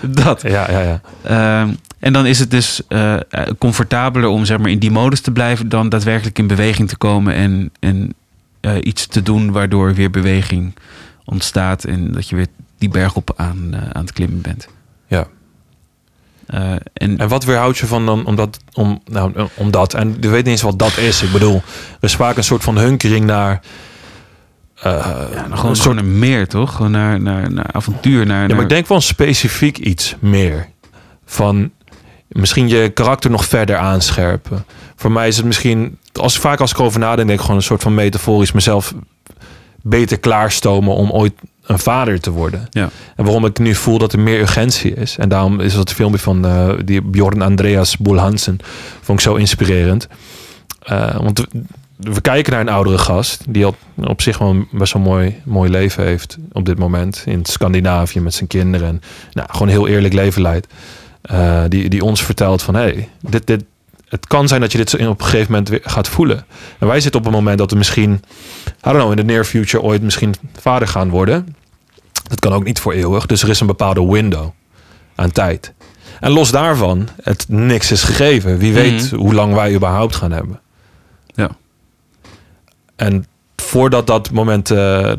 dat. 0.23 0.43
ja, 0.43 0.71
ja, 0.71 0.81
ja. 0.81 1.00
Ehm, 1.23 1.75
en 1.99 2.12
dan 2.12 2.26
is 2.26 2.38
het 2.38 2.50
dus 2.50 2.83
comfortabeler 3.59 4.29
om 4.29 4.45
zeg 4.45 4.59
maar, 4.59 4.71
in 4.71 4.79
die 4.79 4.91
modus 4.91 5.21
te 5.21 5.31
blijven 5.31 5.69
dan 5.69 5.88
daadwerkelijk 5.88 6.38
in 6.38 6.47
beweging 6.47 6.88
te 6.88 6.97
komen 6.97 7.35
en, 7.35 7.71
en 7.81 8.14
iets 8.81 9.07
te 9.07 9.23
doen 9.23 9.53
waardoor 9.53 9.95
weer 9.95 10.11
beweging 10.11 10.75
ontstaat 11.25 11.85
en 11.85 12.12
dat 12.12 12.29
je 12.29 12.37
weer 12.37 12.47
die 12.85 12.93
berg 12.93 13.14
op 13.17 13.33
aan, 13.37 13.69
eh, 13.73 13.79
aan 13.93 14.03
het 14.03 14.12
klimmen 14.12 14.41
bent. 14.41 14.69
Ja. 15.07 15.26
Eh, 16.47 16.71
en, 16.93 17.19
En 17.19 17.29
wat 17.29 17.45
weerhoudt 17.45 17.79
je 17.79 17.87
van 17.87 18.07
dan, 18.07 18.26
om, 18.26 18.37
dat, 18.37 18.59
om, 18.73 19.00
nou, 19.05 19.49
om 19.55 19.71
dat? 19.71 19.95
En 19.95 20.17
je 20.21 20.29
weet 20.29 20.43
niet 20.45 20.53
eens 20.53 20.62
wat 20.62 20.79
dat 20.79 20.97
is. 20.99 21.23
Ik 21.23 21.33
bedoel, 21.33 21.55
er 22.01 22.05
is 22.09 22.16
vaak 22.16 22.37
een 22.37 22.44
soort 22.44 22.62
van 22.62 22.77
hunkering 22.79 23.25
naar. 23.27 23.61
eh, 24.75 24.92
ja, 24.92 25.16
nou, 25.35 25.51
een 25.51 25.59
gewoon, 25.59 25.77
soort 25.77 25.79
gewoon 25.79 25.97
een 25.99 26.18
meer, 26.18 26.49
toch? 26.49 26.75
Gewoon 26.77 26.90
naar, 26.90 27.20
naar, 27.20 27.53
naar 27.53 27.73
avontuur. 27.73 28.27
Naar, 28.27 28.40
Ja, 28.40 28.47
naar- 28.47 28.55
maar 28.57 28.64
ik 28.64 28.70
denk 28.70 28.87
wel 28.87 29.01
specifiek 29.01 29.79
iets 29.79 30.16
meer. 30.18 30.68
Van 31.25 31.70
misschien 32.29 32.68
je 32.68 32.88
karakter 32.90 33.31
nog 33.31 33.44
verder 33.44 33.77
aanscherpen. 33.77 34.64
Voor 34.97 35.12
mij 35.12 35.29
is 35.29 35.37
het 35.37 35.47
misschien, 35.47 35.99
als 36.12 36.38
vaak 36.38 36.61
als 36.61 36.70
ik 36.70 36.79
erover 36.79 37.01
nadenk, 37.01 37.27
denk 37.27 37.31
ik 37.38 37.40
gewoon 37.40 37.57
een 37.57 37.66
soort 37.66 37.83
van 37.83 37.94
metaforisch 37.94 38.53
mezelf 38.53 38.94
beter 39.83 40.18
klaarstomen 40.18 40.94
om 40.94 41.11
ooit 41.11 41.33
een 41.66 41.79
vader 41.79 42.20
te 42.20 42.31
worden. 42.31 42.66
Ja. 42.70 42.90
En 43.16 43.24
waarom 43.24 43.44
ik 43.44 43.59
nu 43.59 43.74
voel 43.74 43.98
dat 43.98 44.12
er 44.12 44.18
meer 44.18 44.40
urgentie 44.40 44.94
is. 44.94 45.18
En 45.18 45.29
daarom 45.29 45.61
is 45.61 45.74
dat 45.74 45.92
filmpje 45.92 46.20
van 46.20 46.46
eh, 46.46 46.70
die 46.85 47.03
Bjorn 47.03 47.42
Andreas 47.42 47.96
Boel 47.96 48.18
Hansen 48.18 48.59
vond 49.00 49.18
ik 49.18 49.24
zo 49.24 49.35
inspirerend. 49.35 50.09
Eh, 50.79 51.16
want 51.16 51.38
we, 51.38 51.46
we 51.96 52.20
kijken 52.20 52.53
naar 52.53 52.61
een 52.61 52.68
oudere 52.68 52.98
gast 52.98 53.44
die 53.48 53.64
al 53.64 53.77
op 53.96 54.22
zich 54.22 54.38
wel 54.38 54.50
een 54.50 54.68
best 54.70 54.92
wel 54.92 55.03
mooi, 55.03 55.40
mooi 55.44 55.70
leven 55.70 56.05
heeft 56.05 56.38
op 56.53 56.64
dit 56.64 56.79
moment 56.79 57.22
in 57.27 57.44
Scandinavië 57.44 58.20
met 58.20 58.35
zijn 58.35 58.48
kinderen 58.48 58.88
en 58.88 59.00
nou, 59.33 59.48
gewoon 59.50 59.68
een 59.68 59.74
heel 59.74 59.88
eerlijk 59.88 60.14
leven 60.14 60.42
leidt. 60.42 60.66
Eh, 61.22 61.62
die, 61.68 61.88
die 61.88 62.05
ons 62.05 62.22
vertelt 62.24 62.62
van 62.62 62.74
hey, 62.74 63.09
dit, 63.20 63.46
dit, 63.46 63.64
het 64.09 64.27
kan 64.27 64.48
zijn 64.48 64.61
dat 64.61 64.72
je 64.72 64.79
dit 64.79 64.94
op 64.94 65.20
een 65.20 65.27
gegeven 65.27 65.50
moment 65.50 65.68
weer 65.68 65.81
gaat 65.83 66.09
voelen. 66.09 66.44
En 66.79 66.87
wij 66.87 67.00
zitten 67.00 67.20
op 67.20 67.27
een 67.27 67.33
moment 67.33 67.59
dat 67.59 67.70
we 67.70 67.77
misschien, 67.77 68.22
don't 68.92 68.97
know, 69.05 69.11
in 69.11 69.16
de 69.27 69.33
near 69.33 69.44
future 69.44 69.83
ooit 69.83 70.03
misschien 70.03 70.35
vader 70.61 70.88
gaan 70.88 71.11
worden. 71.11 71.57
Dat 72.29 72.40
kan 72.40 72.53
ook 72.53 72.64
niet 72.64 72.79
voor 72.81 72.92
eeuwig. 72.92 73.27
Dus 73.27 73.42
er 73.42 73.49
is 73.49 73.61
een 73.61 73.66
bepaalde 73.66 74.07
window 74.07 74.51
aan 75.14 75.31
tijd. 75.33 75.73
En 76.20 76.31
los 76.31 76.51
daarvan, 76.51 77.09
het 77.23 77.44
niks 77.49 77.90
is 77.90 78.03
gegeven. 78.03 78.59
Wie 78.59 78.73
weet 78.73 79.03
Mhm. 79.12 79.14
hoe 79.20 79.35
lang 79.35 79.55
wij 79.55 79.75
überhaupt 79.75 80.14
gaan 80.16 80.33
hebben. 80.33 80.61
Ja. 81.27 81.51
En 82.97 83.27
voordat 83.57 84.07
dat 84.07 84.31
moment 84.31 84.70
eh, 84.70 85.12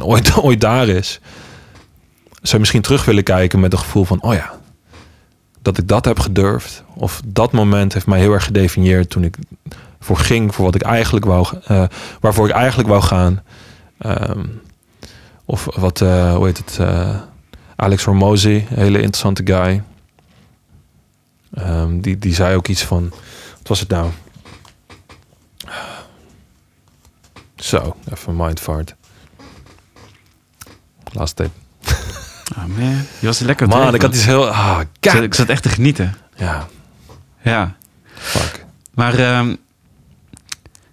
ooit, 0.00 0.36
ooit 0.44 0.60
daar 0.60 0.88
is, 0.88 1.20
zou 2.32 2.52
je 2.52 2.58
misschien 2.58 2.82
terug 2.82 3.04
willen 3.04 3.22
kijken 3.22 3.60
met 3.60 3.72
een 3.72 3.78
gevoel 3.78 4.04
van, 4.04 4.22
oh 4.22 4.34
ja, 4.34 4.52
dat 5.62 5.78
ik 5.78 5.88
dat 5.88 6.04
heb 6.04 6.18
gedurfd. 6.18 6.84
Of 6.94 7.22
dat 7.26 7.52
moment 7.52 7.92
heeft 7.92 8.06
mij 8.06 8.18
heel 8.18 8.32
erg 8.32 8.44
gedefinieerd 8.44 9.10
toen 9.10 9.24
ik 9.24 9.36
voor 10.00 10.16
ging, 10.16 10.54
voor 10.54 10.64
wat 10.64 10.74
ik 10.74 10.82
eigenlijk 10.82 11.24
wou, 11.24 11.46
eh, 11.64 11.84
waarvoor 12.20 12.48
ik 12.48 12.54
eigenlijk 12.54 12.88
wou 12.88 13.02
gaan. 13.02 13.42
Ehm, 13.98 14.46
of 15.44 15.68
wat, 15.74 16.00
eh, 16.00 16.34
hoe 16.34 16.46
heet 16.46 16.58
het? 16.58 16.78
eh, 16.78 17.20
Alex 17.76 18.04
Hormozy, 18.04 18.64
hele 18.68 18.98
interessante 18.98 19.42
guy. 19.46 19.82
Ehm, 21.54 22.00
die, 22.00 22.18
die 22.18 22.34
zei 22.34 22.56
ook 22.56 22.68
iets 22.68 22.84
van, 22.84 23.08
wat 23.58 23.68
was 23.68 23.80
het 23.80 23.88
nou? 23.88 24.10
Zo, 27.56 27.96
even 28.12 28.36
mindfart. 28.36 28.94
Laatste 31.12 31.42
tip. 31.42 31.61
Ah, 32.56 32.64
man, 32.64 32.94
je 33.18 33.26
was 33.26 33.38
lekker 33.38 33.68
Man, 33.68 33.78
terug, 33.78 33.94
ik 33.94 34.02
had 34.02 34.14
iets 34.14 34.24
heel... 34.24 34.48
Ah, 34.48 34.80
ik, 35.00 35.10
zat, 35.10 35.22
ik 35.22 35.34
zat 35.34 35.48
echt 35.48 35.62
te 35.62 35.68
genieten. 35.68 36.14
Ja, 36.36 36.66
Ja. 37.42 37.74
fuck. 38.14 38.64
Maar 38.94 39.14
ehm, 39.18 39.54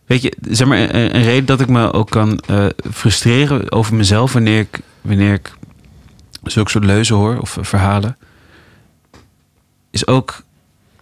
weet 0.06 0.22
je, 0.22 0.34
zeg 0.50 0.68
maar, 0.68 0.78
een, 0.78 1.16
een 1.16 1.24
reden 1.24 1.46
dat 1.46 1.60
ik 1.60 1.68
me 1.68 1.94
ook 1.94 2.10
kan 2.10 2.40
eh, 2.40 2.66
frustreren 2.92 3.72
over 3.72 3.96
mezelf 3.96 4.34
wanneer 4.34 4.60
ik, 4.60 4.80
wanneer 5.02 5.34
ik 5.34 5.54
zulke 6.44 6.70
soort 6.70 6.84
leuzen 6.84 7.16
hoor 7.16 7.40
of 7.40 7.58
eh, 7.58 7.64
verhalen, 7.64 8.18
is 9.92 10.08
ook 10.08 10.44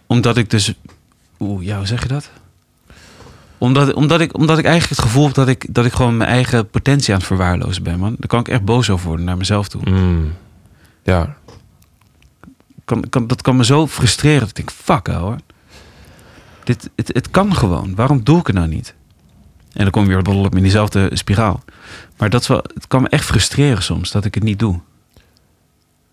omdat 0.06 0.36
ik 0.36 0.50
dus. 0.50 0.74
Oeh, 1.38 1.64
ja, 1.64 1.76
hoe 1.76 1.86
zeg 1.86 2.02
je 2.02 2.08
dat? 2.08 2.30
Omdat, 3.58 3.92
omdat, 3.94 4.20
ik, 4.20 4.36
omdat 4.36 4.58
ik 4.58 4.64
eigenlijk 4.64 4.96
het 4.96 5.08
gevoel 5.08 5.24
heb 5.24 5.34
dat 5.34 5.48
ik, 5.48 5.66
dat 5.74 5.84
ik 5.84 5.92
gewoon 5.92 6.16
mijn 6.16 6.30
eigen 6.30 6.68
potentie 6.68 7.12
aan 7.12 7.18
het 7.18 7.28
verwaarlozen 7.28 7.82
ben, 7.82 7.98
man. 7.98 8.16
Daar 8.18 8.28
kan 8.28 8.40
ik 8.40 8.48
echt 8.48 8.64
boos 8.64 8.90
over 8.90 9.06
worden 9.06 9.26
naar 9.26 9.36
mezelf 9.36 9.68
toe. 9.68 9.90
Mm. 9.90 10.32
Ja, 11.08 11.36
Kan, 12.84 13.04
kan, 13.08 13.26
dat 13.26 13.42
kan 13.42 13.56
me 13.56 13.64
zo 13.64 13.86
frustreren. 13.86 14.40
Dat 14.40 14.48
ik 14.48 14.56
denk, 14.56 14.70
fuck 14.70 15.06
hoor. 15.06 15.36
Dit, 16.64 16.90
het, 16.96 17.10
het 17.12 17.30
kan 17.30 17.54
gewoon. 17.54 17.94
Waarom 17.94 18.24
doe 18.24 18.38
ik 18.40 18.46
het 18.46 18.56
nou 18.56 18.68
niet? 18.68 18.94
En 19.72 19.82
dan 19.82 19.90
kom 19.90 20.02
je 20.10 20.22
weer 20.22 20.44
op 20.44 20.54
in 20.56 20.62
diezelfde 20.62 21.10
spiraal. 21.12 21.62
Maar 22.16 22.30
dat 22.30 22.40
is 22.40 22.46
wel, 22.46 22.64
het 22.74 22.86
kan 22.86 23.02
me 23.02 23.08
echt 23.08 23.24
frustreren 23.24 23.82
soms 23.82 24.10
dat 24.10 24.24
ik 24.24 24.34
het 24.34 24.42
niet 24.42 24.58
doe. 24.58 24.80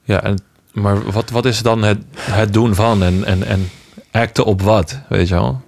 ja 0.04 0.24
en, 0.24 0.40
maar 0.74 1.12
wat, 1.12 1.30
wat 1.30 1.46
is 1.46 1.62
dan 1.62 1.84
het, 1.84 2.00
het 2.20 2.54
doen 2.54 2.76
van 2.76 3.04
en, 3.04 3.24
en, 3.26 3.44
en 3.44 3.70
acten 4.12 4.46
op 4.46 4.62
wat, 4.62 5.00
weet 5.10 5.28
je 5.28 5.34
wel? 5.34 5.62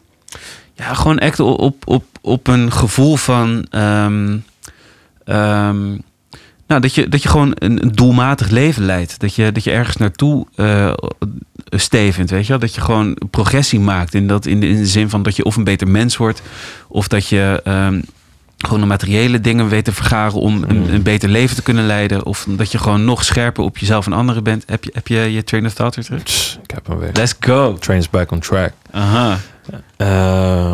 Ja, 0.73 0.93
gewoon 0.93 1.21
op, 1.37 1.59
op, 1.59 1.87
op, 1.87 2.05
op 2.21 2.47
een 2.47 2.71
gevoel 2.71 3.15
van. 3.15 3.67
ehm, 3.69 4.37
ehm, 5.23 5.97
nou, 6.67 6.82
dat 6.82 6.95
je, 6.95 7.10
dat 7.10 7.23
je 7.23 7.30
gewoon 7.30 7.51
een, 7.56 7.84
een 7.84 7.91
doelmatig 7.91 8.49
leven 8.49 8.86
leidt. 8.86 9.19
Dat 9.19 9.36
je, 9.36 9.51
dat 9.51 9.63
je 9.63 9.71
ergens 9.71 9.97
naartoe 9.97 10.47
eh 10.56 10.93
stevend, 11.69 12.30
weet 12.30 12.43
je 12.43 12.49
wel? 12.49 12.60
Dat 12.60 12.75
je 12.75 12.82
gewoon 12.82 13.17
progressie 13.32 13.80
maakt. 13.80 14.13
In, 14.13 14.27
dat, 14.27 14.45
in, 14.45 14.60
de, 14.60 14.67
in 14.67 14.75
de 14.75 14.86
zin 14.86 15.10
van 15.10 15.23
dat 15.23 15.36
je 15.36 15.43
of 15.43 15.56
een 15.56 15.63
beter 15.63 15.88
mens 15.88 16.17
wordt... 16.17 16.41
of 16.88 17.08
dat 17.08 17.27
je 17.27 17.62
ehm, 17.63 18.01
gewoon 18.58 18.80
de 18.80 18.86
materiële 18.86 19.41
dingen 19.41 19.69
weet 19.69 19.86
te 19.86 19.91
vergaren... 19.91 20.39
om 20.39 20.63
een, 20.63 20.93
een 20.93 21.01
beter 21.01 21.30
leven 21.30 21.56
te 21.56 21.62
kunnen 21.62 21.86
leiden. 21.86 22.25
Of 22.25 22.45
dat 22.49 22.71
je 22.71 22.77
gewoon 22.77 23.06
nog 23.06 23.23
scherper 23.23 23.63
op 23.63 23.77
jezelf 23.77 24.06
en 24.06 24.13
anderen 24.13 24.43
bent. 24.43 24.63
Heb 24.67 24.84
je 24.84 24.91
heb 24.93 25.08
je, 25.08 25.19
je 25.19 25.43
train 25.43 25.65
of 25.65 25.73
thought 25.73 25.95
weer 25.95 26.06
terug? 26.06 26.58
Ik 26.63 26.71
heb 26.71 26.88
hem 26.88 26.97
weer. 26.97 27.12
Let's 27.13 27.36
go. 27.39 27.77
Trains 27.80 28.10
back 28.10 28.32
on 28.32 28.39
track. 28.39 28.71
Aha. 28.91 29.38
Eh, 29.97 30.73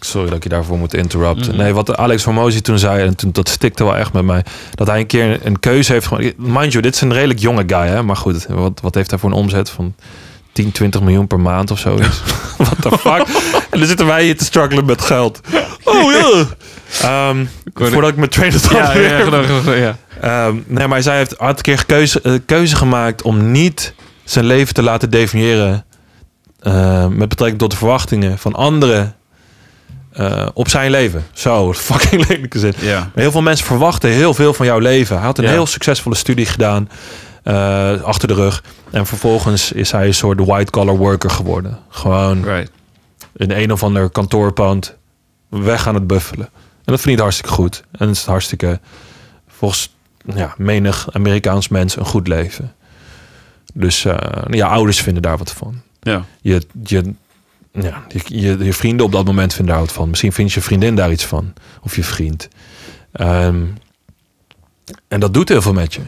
sorry 0.00 0.28
dat 0.28 0.36
ik 0.36 0.42
je 0.42 0.48
daarvoor 0.48 0.78
moet 0.78 0.94
interrupten. 0.94 1.54
Mhm. 1.54 1.62
Nee, 1.62 1.74
wat 1.74 1.96
Alex 1.96 2.24
Hormozy 2.24 2.60
toen 2.60 2.78
zei, 2.78 3.06
en 3.06 3.16
toen, 3.16 3.32
dat 3.32 3.48
stikte 3.48 3.84
wel 3.84 3.96
echt 3.96 4.12
met 4.12 4.24
mij. 4.24 4.44
Dat 4.74 4.86
hij 4.86 5.00
een 5.00 5.06
keer 5.06 5.46
een, 5.46 5.60
keuze 5.60 5.92
heeft 5.92 6.06
gemaakt. 6.06 6.38
Mind 6.38 6.72
you, 6.72 6.82
dit 6.82 6.94
is 6.94 7.00
een 7.00 7.12
redelijk 7.12 7.38
jonge 7.38 7.64
guy, 7.66 7.86
hè? 7.86 8.02
Maar 8.02 8.16
goed, 8.16 8.46
wat, 8.48 8.80
wat 8.82 8.94
heeft 8.94 9.10
hij 9.10 9.18
voor 9.18 9.30
een 9.30 9.36
omzet 9.36 9.70
van 9.70 9.94
10, 10.52 10.72
20 10.72 11.00
miljoen 11.00 11.26
per 11.26 11.40
maand 11.40 11.70
of 11.70 11.78
zoiets? 11.78 12.22
What 12.56 12.76
the 12.80 12.98
fuck? 12.98 13.26
en 13.70 13.78
dan 13.78 13.88
zitten 13.88 14.06
wij 14.06 14.24
hier 14.24 14.36
te 14.36 14.44
struggelen 14.44 14.84
met 14.84 15.02
geld. 15.02 15.40
Oh 15.84 16.12
ja! 16.12 16.44
Ehm, 17.02 17.44
voordat 17.74 18.10
ik 18.10 18.16
mijn 18.16 18.30
trainer 18.30 18.60
Ja, 18.70 18.92
ja, 18.92 19.74
ja. 19.74 19.96
Ehm, 20.20 20.56
nee, 20.66 20.86
maar 20.86 21.02
zij 21.02 21.16
heeft 21.16 21.34
een 21.40 21.54
keer 21.54 21.86
keuze, 21.86 22.20
eh, 22.20 22.32
keuze 22.46 22.76
gemaakt 22.76 23.22
om 23.22 23.50
niet 23.50 23.94
zijn 24.24 24.44
leven 24.44 24.74
te 24.74 24.82
laten 24.82 25.10
definiëren 25.10 25.84
eh, 26.60 27.06
met 27.06 27.28
betrekking 27.28 27.60
tot 27.60 27.70
de 27.70 27.76
verwachtingen 27.76 28.38
van 28.38 28.54
anderen 28.54 29.14
eh, 30.16 30.46
op 30.54 30.68
zijn 30.68 30.90
leven. 30.90 31.24
Zo, 31.32 31.72
fucking 31.88 32.28
lelijke 32.28 32.58
zin. 32.58 32.74
Heel 33.14 33.30
veel 33.30 33.42
mensen 33.42 33.66
verwachten 33.66 34.10
heel 34.10 34.34
veel 34.34 34.52
van 34.54 34.66
jouw 34.66 34.78
leven. 34.78 35.16
Hij 35.16 35.24
had 35.24 35.38
een 35.38 35.48
heel 35.48 35.66
succesvolle 35.66 36.14
studie 36.14 36.46
gedaan 36.46 36.88
eh, 37.42 38.02
achter 38.02 38.28
de 38.28 38.34
rug. 38.34 38.62
En 38.90 39.06
vervolgens 39.06 39.72
is 39.72 39.92
hij 39.92 40.06
een 40.06 40.14
soort 40.14 40.40
white-collar 40.40 40.96
worker 40.96 41.30
geworden. 41.30 41.78
Gewoon 41.88 42.44
Right. 42.44 42.70
in 43.36 43.50
een 43.50 43.72
of 43.72 43.82
ander 43.82 44.10
kantoorpand 44.10 44.96
weg 45.48 45.86
aan 45.88 45.94
het 45.94 46.06
buffelen. 46.06 46.46
En 46.54 46.92
dat 46.92 46.98
verdient 46.98 47.20
hartstikke 47.20 47.52
goed. 47.52 47.82
En 47.98 48.08
het 48.08 48.16
is 48.16 48.24
hartstikke, 48.24 48.80
volgens 49.48 49.94
ja, 50.34 50.54
menig 50.56 51.08
Amerikaans 51.12 51.68
mens, 51.68 51.96
een 51.96 52.04
goed 52.04 52.28
leven. 52.28 52.74
Dus 53.74 54.04
eh, 54.04 54.16
ja, 54.50 54.68
ouders 54.68 55.00
vinden 55.00 55.22
daar 55.22 55.38
wat 55.38 55.52
van. 55.52 55.80
Ja. 56.00 56.24
Je, 56.40 56.66
je, 56.82 57.14
ja, 57.80 58.04
je, 58.08 58.40
je, 58.40 58.64
je 58.64 58.72
vrienden 58.72 59.06
op 59.06 59.12
dat 59.12 59.24
moment 59.24 59.54
vinden 59.54 59.74
daar 59.74 59.84
wat 59.84 59.92
van. 59.92 60.08
Misschien 60.08 60.32
vindt 60.32 60.52
je 60.52 60.60
vriendin 60.60 60.94
daar 60.94 61.10
iets 61.10 61.24
van. 61.24 61.52
Of 61.82 61.96
je 61.96 62.04
vriend. 62.04 62.48
Ehm, 63.12 63.64
en 65.08 65.20
dat 65.20 65.34
doet 65.34 65.48
heel 65.48 65.62
veel 65.62 65.72
met 65.72 65.94
je. 65.94 66.00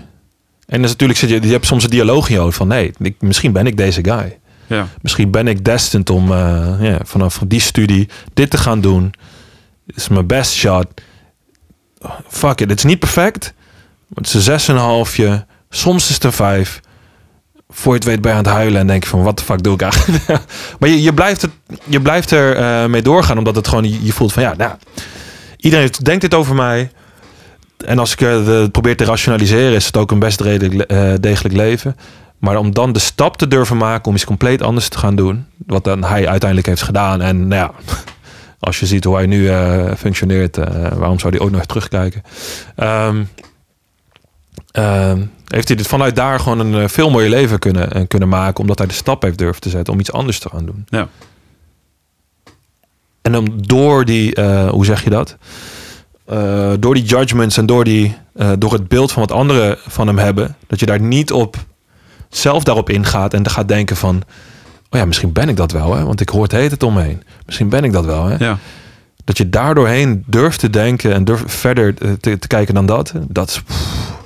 En 0.66 0.82
dus 0.82 0.90
natuurlijk 0.90 1.18
zit 1.18 1.28
je, 1.28 1.42
je 1.42 1.52
hebt 1.52 1.66
soms 1.66 1.84
een 1.84 1.90
dialoog 1.90 2.28
in 2.28 2.34
je 2.34 2.40
hoofd 2.40 2.56
van... 2.56 2.68
nee, 2.68 2.92
ik, 2.98 3.14
misschien 3.20 3.52
ben 3.52 3.66
ik 3.66 3.76
deze 3.76 4.04
guy. 4.04 4.38
Ja. 4.66 4.88
Misschien 5.00 5.30
ben 5.30 5.48
ik 5.48 5.64
destined 5.64 6.10
om 6.10 6.32
eh, 6.32 6.94
vanaf 7.02 7.40
die 7.46 7.60
studie 7.60 8.08
dit 8.34 8.50
te 8.50 8.58
gaan 8.58 8.80
doen. 8.80 9.14
Dit 9.86 9.96
is 9.96 10.08
mijn 10.08 10.26
best 10.26 10.52
shot. 10.52 10.86
Fuck 12.28 12.60
it, 12.60 12.70
het 12.70 12.78
is 12.78 12.84
niet 12.84 12.98
perfect. 12.98 13.54
Maar 14.08 14.16
het 14.16 14.26
is 14.26 14.34
een 14.34 14.40
zes 14.40 14.68
en 14.68 14.74
een 14.74 14.80
halfje. 14.80 15.46
Soms 15.70 16.08
is 16.08 16.14
het 16.14 16.24
een 16.24 16.32
vijf. 16.32 16.80
Voor 17.70 17.92
je 17.92 17.98
het 17.98 18.08
weet 18.08 18.24
je 18.24 18.30
aan 18.30 18.36
het 18.36 18.46
huilen 18.46 18.80
en 18.80 18.86
denk 18.86 19.02
je 19.02 19.08
van... 19.08 19.22
wat 19.22 19.38
de 19.38 19.44
fuck 19.44 19.62
doe 19.62 19.74
ik 19.74 19.82
eigenlijk? 19.82 20.26
maar 20.78 20.88
je, 20.88 21.02
je, 21.02 21.14
blijft 21.14 21.42
het, 21.42 21.50
je 21.84 22.00
blijft 22.00 22.30
er 22.30 22.56
eh, 22.56 22.86
mee 22.86 23.02
doorgaan. 23.02 23.38
Omdat 23.38 23.56
het 23.56 23.68
gewoon, 23.68 24.02
je, 24.04 24.12
voelt 24.12 24.32
van 24.32 24.42
ja, 24.42 24.54
nou... 24.56 24.72
Iedereen 25.56 25.90
denkt 26.02 26.20
dit 26.20 26.34
over 26.34 26.54
mij. 26.54 26.90
En 27.86 27.98
als 27.98 28.12
ik 28.12 28.18
het 28.18 28.48
eh, 28.48 28.64
probeer 28.72 28.96
te 28.96 29.04
rationaliseren... 29.04 29.74
is 29.74 29.86
het 29.86 29.96
ook 29.96 30.10
een 30.10 30.18
best 30.18 30.40
redelijk, 30.40 30.90
eh, 30.90 31.12
degelijk 31.20 31.54
leven. 31.54 31.96
Maar 32.38 32.56
om 32.56 32.74
dan 32.74 32.92
de 32.92 32.98
stap 32.98 33.36
te 33.36 33.48
durven 33.48 33.76
maken 33.76 34.08
om 34.08 34.14
iets 34.14 34.24
compleet 34.24 34.62
anders 34.62 34.88
te 34.88 34.98
gaan 34.98 35.16
doen. 35.16 35.46
Wat 35.66 35.84
dan 35.84 36.04
hij 36.04 36.28
uiteindelijk 36.28 36.68
heeft 36.68 36.82
gedaan. 36.82 37.20
En 37.20 37.48
nou 37.48 37.62
ja, 37.62 37.92
als 38.60 38.80
je 38.80 38.86
ziet 38.86 39.04
hoe 39.04 39.14
hij 39.14 39.26
nu 39.26 39.50
functioneert, 39.96 40.56
waarom 40.94 41.18
zou 41.18 41.36
hij 41.36 41.44
ook 41.44 41.50
nog 41.50 41.66
terugkijken? 41.66 42.22
Ehm, 42.76 43.24
ehm, 44.70 45.22
heeft 45.48 45.68
hij 45.68 45.76
dit 45.76 45.86
vanuit 45.86 46.16
daar 46.16 46.40
gewoon 46.40 46.58
een 46.58 46.82
eh, 46.82 46.88
veel 46.88 47.10
mooier 47.10 47.30
leven 47.30 47.58
kunnen, 47.58 47.92
eh, 47.92 48.02
kunnen 48.08 48.28
maken. 48.28 48.60
Omdat 48.60 48.78
hij 48.78 48.86
de 48.86 48.94
stap 48.94 49.22
heeft 49.22 49.38
durven 49.38 49.60
te 49.60 49.68
zetten 49.68 49.92
om 49.92 50.00
iets 50.00 50.12
anders 50.12 50.38
te 50.38 50.48
gaan 50.48 50.66
doen. 50.66 50.84
Ja. 50.88 51.08
En 53.22 53.32
dan 53.32 53.52
door 53.56 54.04
die, 54.04 54.34
eh, 54.34 54.68
hoe 54.68 54.84
zeg 54.84 55.04
je 55.04 55.10
dat? 55.10 55.36
Door 56.78 56.94
die 56.94 57.04
judgments 57.04 57.56
en 57.56 57.66
door, 57.66 57.84
die, 57.84 58.16
door 58.58 58.72
het 58.72 58.88
beeld 58.88 59.12
van 59.12 59.22
wat 59.22 59.32
anderen 59.32 59.78
van 59.86 60.06
hem 60.06 60.18
hebben. 60.18 60.56
Dat 60.66 60.80
je 60.80 60.86
daar 60.86 61.00
niet 61.00 61.32
op 61.32 61.56
zelf 62.28 62.64
daarop 62.64 62.90
ingaat 62.90 63.34
en 63.34 63.42
dan 63.42 63.52
gaat 63.52 63.68
denken 63.68 63.96
van... 63.96 64.22
Oh 64.90 64.98
ja, 64.98 65.04
misschien 65.04 65.32
ben 65.32 65.48
ik 65.48 65.56
dat 65.56 65.72
wel, 65.72 65.94
hè? 65.94 66.04
want 66.04 66.20
ik 66.20 66.28
hoor 66.28 66.42
het 66.42 66.52
heet 66.52 66.70
het 66.70 66.82
omheen. 66.82 67.22
Misschien 67.46 67.68
ben 67.68 67.84
ik 67.84 67.92
dat 67.92 68.04
wel, 68.04 68.24
hè? 68.24 68.36
Ja. 68.44 68.58
Dat 69.24 69.36
je 69.36 69.48
daardoorheen 69.48 70.24
durft 70.26 70.60
te 70.60 70.70
denken 70.70 71.14
en 71.14 71.24
durft 71.24 71.54
verder 71.54 71.94
te, 72.20 72.38
te 72.38 72.46
kijken 72.46 72.74
dan 72.74 72.86
dat. 72.86 73.12
Dat 73.28 73.48
is... 73.48 73.62
pff. 73.62 74.17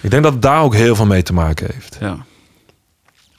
Ik 0.00 0.10
denk 0.10 0.22
dat 0.22 0.32
het 0.32 0.42
daar 0.42 0.62
ook 0.62 0.74
heel 0.74 0.96
veel 0.96 1.06
mee 1.06 1.22
te 1.22 1.32
maken 1.32 1.68
heeft. 1.72 1.96
Ja. 2.00 2.16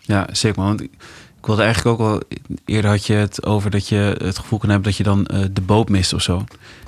Ja, 0.02 0.28
zeker. 0.32 0.62
Want 0.62 0.82
ik 0.82 0.92
ik 1.40 1.46
wilde 1.46 1.62
eigenlijk 1.62 2.00
ook 2.00 2.08
wel... 2.08 2.22
Eerder 2.66 2.90
had 2.92 3.06
je 3.06 3.14
het 3.14 3.46
over 3.46 3.72
dat 3.72 3.88
je 3.88 4.16
het 4.24 4.40
gevoel 4.40 4.60
kan 4.60 4.70
hebben 4.70 4.88
dat 4.88 4.98
je 4.98 5.04
dan 5.04 5.26
eh, 5.26 5.40
de 5.52 5.62
boot 5.62 5.90
mist 5.90 6.14
of 6.14 6.22
zo. 6.22 6.44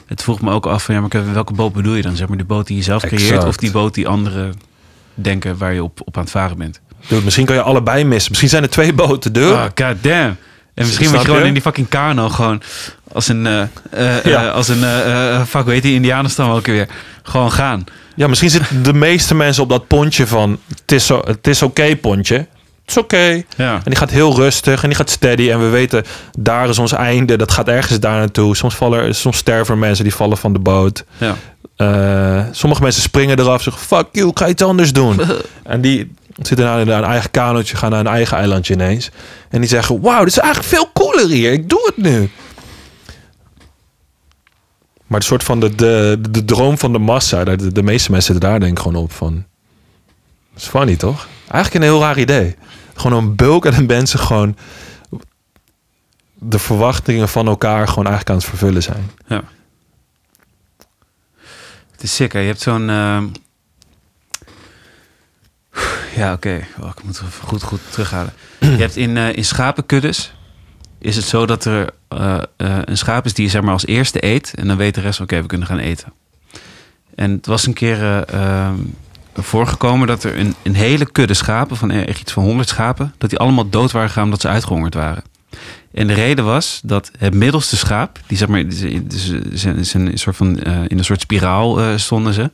Het 0.05 0.23
vroeg 0.23 0.41
me 0.41 0.51
ook 0.51 0.65
af 0.65 0.83
van 0.83 0.95
ja, 0.95 1.01
maar 1.01 1.33
welke 1.33 1.53
boot 1.53 1.73
bedoel 1.73 1.93
je 1.93 2.01
dan? 2.01 2.15
Zeg 2.15 2.27
maar 2.27 2.37
de 2.37 2.43
boot 2.43 2.67
die 2.67 2.77
je 2.77 2.83
zelf 2.83 3.01
creëert 3.01 3.21
Exact. 3.21 3.43
of 3.45 3.57
die 3.57 3.71
boot 3.71 3.93
die 3.93 4.07
anderen 4.07 4.53
denken 5.13 5.57
waar 5.57 5.73
je 5.73 5.83
op, 5.83 6.01
op 6.05 6.17
aan 6.17 6.23
het 6.23 6.31
varen 6.31 6.57
bent? 6.57 6.79
Dude, 7.07 7.23
misschien 7.23 7.45
kan 7.45 7.55
je 7.55 7.61
allebei 7.61 8.03
missen. 8.03 8.29
Misschien 8.29 8.49
zijn 8.49 8.63
er 8.63 8.69
twee 8.69 8.93
boten. 8.93 9.33
Dude. 9.33 9.55
Ah, 9.55 9.63
god 9.63 10.03
damn. 10.03 10.37
En 10.73 10.85
misschien 10.85 11.07
Snap 11.07 11.17
moet 11.17 11.25
je 11.25 11.31
gewoon 11.31 11.47
in 11.47 11.53
die 11.53 11.61
fucking 11.61 11.89
kano 11.89 12.29
gewoon 12.29 12.61
als 13.13 13.27
een, 13.27 13.47
eh, 13.47 13.61
eh, 13.61 14.23
Ja. 14.23 14.45
eh, 14.45 14.53
als 14.53 14.67
een, 14.67 14.83
fuck, 15.47 15.65
heet 15.65 15.81
die 15.83 15.93
Indianenstam 15.93 16.49
ook 16.49 16.65
weer? 16.65 16.87
Gewoon 17.23 17.51
gaan. 17.51 17.83
Ja, 18.15 18.27
misschien 18.27 18.49
zitten 18.49 18.83
de 18.83 18.93
meeste 18.93 19.35
mensen 19.35 19.63
op 19.63 19.69
dat 19.69 19.87
pontje 19.87 20.27
van... 20.27 20.59
Het 20.67 20.91
is, 20.91 21.05
zo, 21.05 21.21
het 21.25 21.47
is 21.47 21.61
oké, 21.61 21.95
pontje. 21.95 22.35
Het 22.35 22.89
is 22.89 22.97
oké. 22.97 23.41
Ja. 23.57 23.73
En 23.73 23.81
die 23.83 23.95
gaat 23.95 24.09
heel 24.09 24.35
rustig 24.35 24.81
en 24.81 24.87
die 24.89 24.97
gaat 24.97 25.09
steady. 25.09 25.49
En 25.51 25.59
we 25.59 25.69
weten, 25.69 26.03
daar 26.39 26.69
is 26.69 26.79
ons 26.79 26.91
einde. 26.91 27.37
Dat 27.37 27.51
gaat 27.51 27.67
ergens 27.67 27.99
daar 27.99 28.17
naartoe. 28.17 28.55
Soms, 28.55 28.75
vallen, 28.75 29.15
soms 29.15 29.37
sterven 29.37 29.73
er 29.73 29.79
mensen 29.79 30.03
die 30.03 30.15
vallen 30.15 30.37
van 30.37 30.53
de 30.53 30.59
boot. 30.59 31.03
Ja. 31.17 31.35
Sommige 32.51 32.81
mensen 32.81 33.01
springen 33.01 33.39
eraf. 33.39 33.61
Zeggen, 33.61 33.83
fuck 33.83 34.07
you, 34.11 34.29
ik 34.29 34.37
ga 34.37 34.47
iets 34.47 34.63
anders 34.63 34.93
doen. 34.93 35.21
en 35.63 35.81
die 35.81 36.11
zitten 36.35 36.65
nou 36.65 36.81
in 36.81 36.87
een 36.87 37.03
eigen 37.03 37.31
kanootje. 37.31 37.75
Gaan 37.75 37.89
naar 37.91 37.99
een 37.99 38.07
eigen 38.07 38.37
eilandje 38.37 38.73
ineens. 38.73 39.09
En 39.49 39.59
die 39.59 39.69
zeggen, 39.69 40.01
wauw, 40.01 40.19
dit 40.23 40.27
is 40.33 40.37
eigenlijk 40.39 40.73
veel 40.75 40.89
cooler 40.93 41.27
hier. 41.29 41.51
Ik 41.51 41.69
doe 41.69 41.81
het 41.85 41.97
nu. 41.97 42.29
Maar 45.07 45.19
de 45.19 45.25
soort 45.25 45.43
van 45.43 45.59
de, 45.59 45.75
de, 45.75 46.19
de 46.29 46.45
droom 46.45 46.77
van 46.77 46.91
de 46.91 46.99
massa. 46.99 47.43
daar- 47.43 47.57
De, 47.57 47.71
de 47.71 47.83
meeste 47.83 48.11
mensen 48.11 48.33
zitten 48.33 48.49
daar 48.49 48.59
denk 48.59 48.79
gewoon 48.79 49.03
op 49.03 49.11
van... 49.11 49.45
Dat 50.53 50.61
is 50.61 50.67
funny, 50.67 50.95
toch? 50.95 51.27
Eigenlijk 51.47 51.73
een 51.85 51.91
heel 51.91 52.01
raar 52.01 52.19
idee. 52.19 52.55
Gewoon 52.93 53.17
een 53.23 53.35
bulk 53.35 53.65
aan 53.67 53.73
de 53.73 53.81
mensen 53.83 54.19
gewoon... 54.19 54.55
de 56.33 56.59
verwachtingen 56.59 57.29
van 57.29 57.47
elkaar 57.47 57.87
gewoon 57.87 58.05
eigenlijk 58.07 58.29
aan 58.29 58.35
het 58.35 58.45
vervullen 58.45 58.83
zijn. 58.83 59.11
Ja. 59.27 59.43
Het 61.91 62.03
is 62.03 62.15
sick? 62.15 62.33
Je 62.33 62.37
hebt 62.39 62.61
zo'n... 62.61 62.89
ehm, 62.89 63.25
Ja, 66.15 66.33
oké. 66.33 66.59
Wacht, 66.77 66.97
ik 66.99 67.03
moet 67.05 67.21
goed, 67.43 67.63
goed 67.63 67.79
terughalen. 67.89 68.33
Je 68.59 68.67
hebt 68.67 68.95
in, 68.95 69.17
eh, 69.17 69.35
in 69.35 69.45
schapenkuddes... 69.45 70.33
is 70.99 71.15
het 71.15 71.25
zo 71.25 71.45
dat 71.45 71.65
er 71.65 71.89
eh, 72.07 72.37
eh, 72.57 72.77
een 72.85 72.97
schaap 72.97 73.25
is 73.25 73.33
die 73.33 73.49
zeg 73.49 73.61
maar 73.61 73.73
als 73.73 73.85
eerste 73.85 74.25
eet... 74.25 74.53
en 74.55 74.67
dan 74.67 74.77
weet 74.77 74.95
de 74.95 75.01
rest, 75.01 75.19
oké, 75.19 75.41
we 75.41 75.47
kunnen 75.47 75.67
gaan 75.67 75.77
eten. 75.77 76.13
En 77.15 77.31
het 77.31 77.45
was 77.45 77.67
een 77.67 77.73
keer 77.73 78.01
eh, 78.03 78.21
ehm, 78.67 78.75
voorgekomen 79.33 80.07
dat 80.07 80.23
er 80.23 80.39
een, 80.39 80.55
een 80.63 80.75
hele 80.75 81.11
kudde 81.11 81.33
schapen... 81.33 81.77
van 81.77 81.91
eh, 81.91 82.07
echt 82.07 82.19
iets 82.21 82.31
van 82.31 82.43
100 82.43 82.69
schapen... 82.69 83.13
dat 83.17 83.29
die 83.29 83.39
allemaal 83.39 83.69
dood 83.69 83.91
waren 83.91 84.07
gegaan 84.07 84.23
omdat 84.23 84.41
ze 84.41 84.47
uitgehongerd 84.47 84.93
waren. 84.93 85.23
En 85.93 86.07
de 86.07 86.13
reden 86.13 86.45
was 86.45 86.81
dat 86.83 87.11
het 87.17 87.33
middelste 87.33 87.77
schaap, 87.77 88.19
die 88.27 88.37
zeg 88.37 88.47
maar, 88.47 88.63
ze- 88.69 89.03
een 89.93 90.17
soort 90.17 90.35
van, 90.35 90.59
eh, 90.59 90.79
in 90.87 90.97
een 90.97 91.03
soort 91.05 91.21
spiraal 91.21 91.81
eh, 91.81 91.97
stonden 91.97 92.33
ze. 92.33 92.51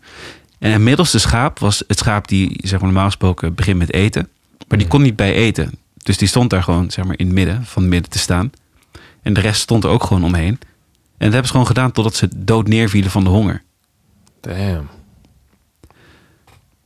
En 0.60 0.72
het 0.72 0.82
middelste 0.82 1.20
schaap 1.20 1.60
was 1.60 1.84
het 1.88 1.98
schaap 1.98 2.28
die, 2.28 2.60
zeg 2.64 2.80
maar, 2.80 2.90
normaal 2.90 3.06
gesproken 3.06 3.56
begint 3.56 3.78
met 3.78 3.94
eten. 3.94 4.30
Maar 4.68 4.78
die 4.78 4.88
kon 4.88 5.02
niet 5.02 5.16
bij 5.16 5.34
eten. 5.34 5.72
Dus 6.04 6.18
die 6.18 6.28
stond 6.28 6.50
daar 6.50 6.64
gewoon, 6.64 6.92
zeg 6.92 7.06
maar, 7.06 7.18
in 7.18 7.26
het 7.26 7.36
midden, 7.36 7.66
van 7.66 7.82
het 7.82 7.92
midden 7.92 8.12
te 8.12 8.20
staan. 8.20 8.52
En 9.22 9.34
de 9.34 9.42
rest 9.42 9.62
stond 9.62 9.84
er 9.84 9.90
ook 9.90 10.04
gewoon 10.04 10.24
omheen. 10.24 10.60
En 11.18 11.26
dat 11.26 11.32
hebben 11.32 11.46
ze 11.46 11.52
gewoon 11.52 11.68
gedaan 11.68 11.92
totdat 11.92 12.16
ze 12.16 12.30
dood 12.36 12.68
neervielen 12.68 13.12
van 13.12 13.24
de 13.24 13.30
honger. 13.30 13.64
Damn. 14.42 14.88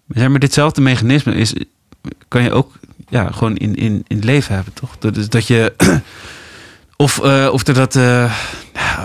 Zeg 0.08 0.30
maar, 0.30 0.40
ditzelfde 0.40 0.82
mechanisme 0.82 1.34
is, 1.34 1.54
kan 2.28 2.44
je 2.44 2.52
ook 2.52 2.72
ja, 3.10 3.32
gewoon 3.32 3.58
in, 3.58 3.76
in, 3.76 4.04
in 4.08 4.16
het 4.16 4.26
leven 4.26 4.56
hebben, 4.56 4.74
toch? 4.74 4.98
Dat, 4.98 5.18
is 5.18 5.30
dat 5.30 5.48
je. 5.48 5.74
Of, 7.02 7.20
eh, 7.20 7.50
of 7.52 7.68
er 7.68 7.74
dat. 7.74 7.96
eh, 7.96 8.34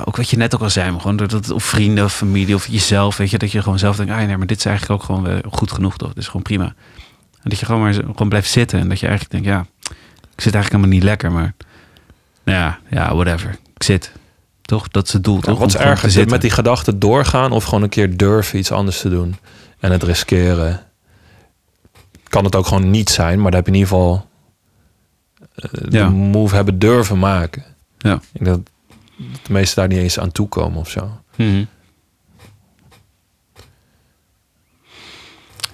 ook 0.05 0.17
wat 0.17 0.31
je 0.31 0.37
net 0.37 0.55
ook 0.55 0.61
al 0.61 0.71
zei, 0.71 0.91
maar 0.91 1.01
gewoon 1.01 1.17
dat, 1.17 1.31
dat 1.31 1.51
of 1.51 1.65
vrienden 1.65 2.05
of 2.05 2.15
familie 2.15 2.55
of 2.55 2.67
jezelf, 2.67 3.17
weet 3.17 3.31
je, 3.31 3.39
dat 3.39 3.53
je 3.53 3.63
gewoon 3.63 3.79
zelf 3.79 3.97
denkt, 3.97 4.13
ah 4.13 4.19
nee, 4.19 4.37
maar 4.37 4.47
dit 4.47 4.59
is 4.59 4.65
eigenlijk 4.65 5.01
ook 5.01 5.07
gewoon 5.07 5.41
goed 5.51 5.73
genoeg, 5.73 5.97
toch? 5.97 6.09
Dit 6.09 6.19
is 6.19 6.27
gewoon 6.27 6.43
prima. 6.43 6.65
En 7.43 7.51
dat 7.51 7.59
je 7.59 7.67
gewoon 7.67 7.81
maar 7.81 7.95
gewoon 7.95 8.29
blijft 8.29 8.51
zitten 8.51 8.79
en 8.81 8.89
dat 8.89 9.01
je 9.01 9.07
eigenlijk 9.07 9.45
denkt, 9.45 9.57
ja, 9.59 9.67
ik 10.35 10.41
zit 10.43 10.55
eigenlijk 10.55 10.73
helemaal 10.73 10.89
niet 10.95 11.03
lekker, 11.03 11.33
maar 11.33 11.55
nou 12.45 12.59
ja, 12.59 12.79
ja, 12.91 13.15
whatever. 13.15 13.51
Ik 13.75 13.83
zit. 13.83 14.13
Toch? 14.63 14.89
Dat 14.89 15.07
is 15.07 15.13
het 15.13 15.25
doel, 15.25 15.41
toch? 15.41 15.59
wat 15.59 15.69
is 15.69 15.77
erger, 15.77 16.29
met 16.29 16.41
die 16.41 16.51
gedachten 16.51 16.99
doorgaan 16.99 17.53
of 17.53 17.65
gewoon 17.65 17.83
een 17.83 17.89
keer 17.89 18.17
durven 18.17 18.59
iets 18.59 18.73
anders 18.73 19.01
te 19.01 19.09
doen 19.09 19.37
en 19.81 19.93
het 19.93 20.03
riskeren? 20.03 20.83
Kan 22.29 22.45
het 22.45 22.57
ook 22.57 22.67
gewoon 22.67 22.91
niet 22.91 23.11
zijn, 23.11 23.41
maar 23.41 23.51
dan 23.51 23.61
heb 23.65 23.67
je 23.67 23.73
in 23.73 23.79
ieder 23.79 23.95
geval 23.95 24.29
eh, 25.55 25.71
Ja. 25.91 26.05
de 26.07 26.11
move 26.13 26.55
hebben 26.55 26.79
durven 26.79 27.19
maken. 27.19 27.65
Ja. 28.07 28.15
Ik 28.33 28.45
denk 28.45 28.57
dat 28.57 28.61
de 29.43 29.53
meesten 29.53 29.77
daar 29.77 29.89
niet 29.89 29.99
eens 30.03 30.19
aan 30.19 30.33
toekomen 30.33 30.79
of 30.79 30.91
zo. 30.91 31.11
Mhm. 31.37 31.65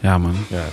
Ja, 0.01 0.19
man. 0.19 0.35
Ja. 0.49 0.65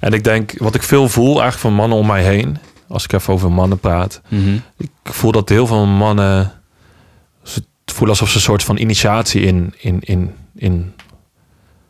En 0.00 0.12
ik 0.12 0.24
denk, 0.24 0.58
wat 0.58 0.74
ik 0.74 0.82
veel 0.82 1.08
voel 1.08 1.26
eigenlijk 1.28 1.58
van 1.58 1.74
mannen 1.74 1.98
om 1.98 2.06
mij 2.06 2.22
heen, 2.24 2.58
als 2.88 3.04
ik 3.04 3.12
even 3.12 3.32
over 3.34 3.52
mannen 3.52 3.78
praat, 3.78 4.20
Mhm. 4.28 4.56
ik 4.76 4.90
voel 5.02 5.32
dat 5.32 5.48
heel 5.48 5.66
veel 5.66 5.86
mannen 5.86 6.52
ze 7.42 7.62
voelen 7.84 8.08
alsof 8.10 8.28
ze 8.28 8.36
een 8.36 8.42
soort 8.42 8.62
van 8.64 8.76
initiatie 8.76 9.40
in, 9.42 9.74
in, 9.78 10.00
in, 10.00 10.34
in 10.54 10.92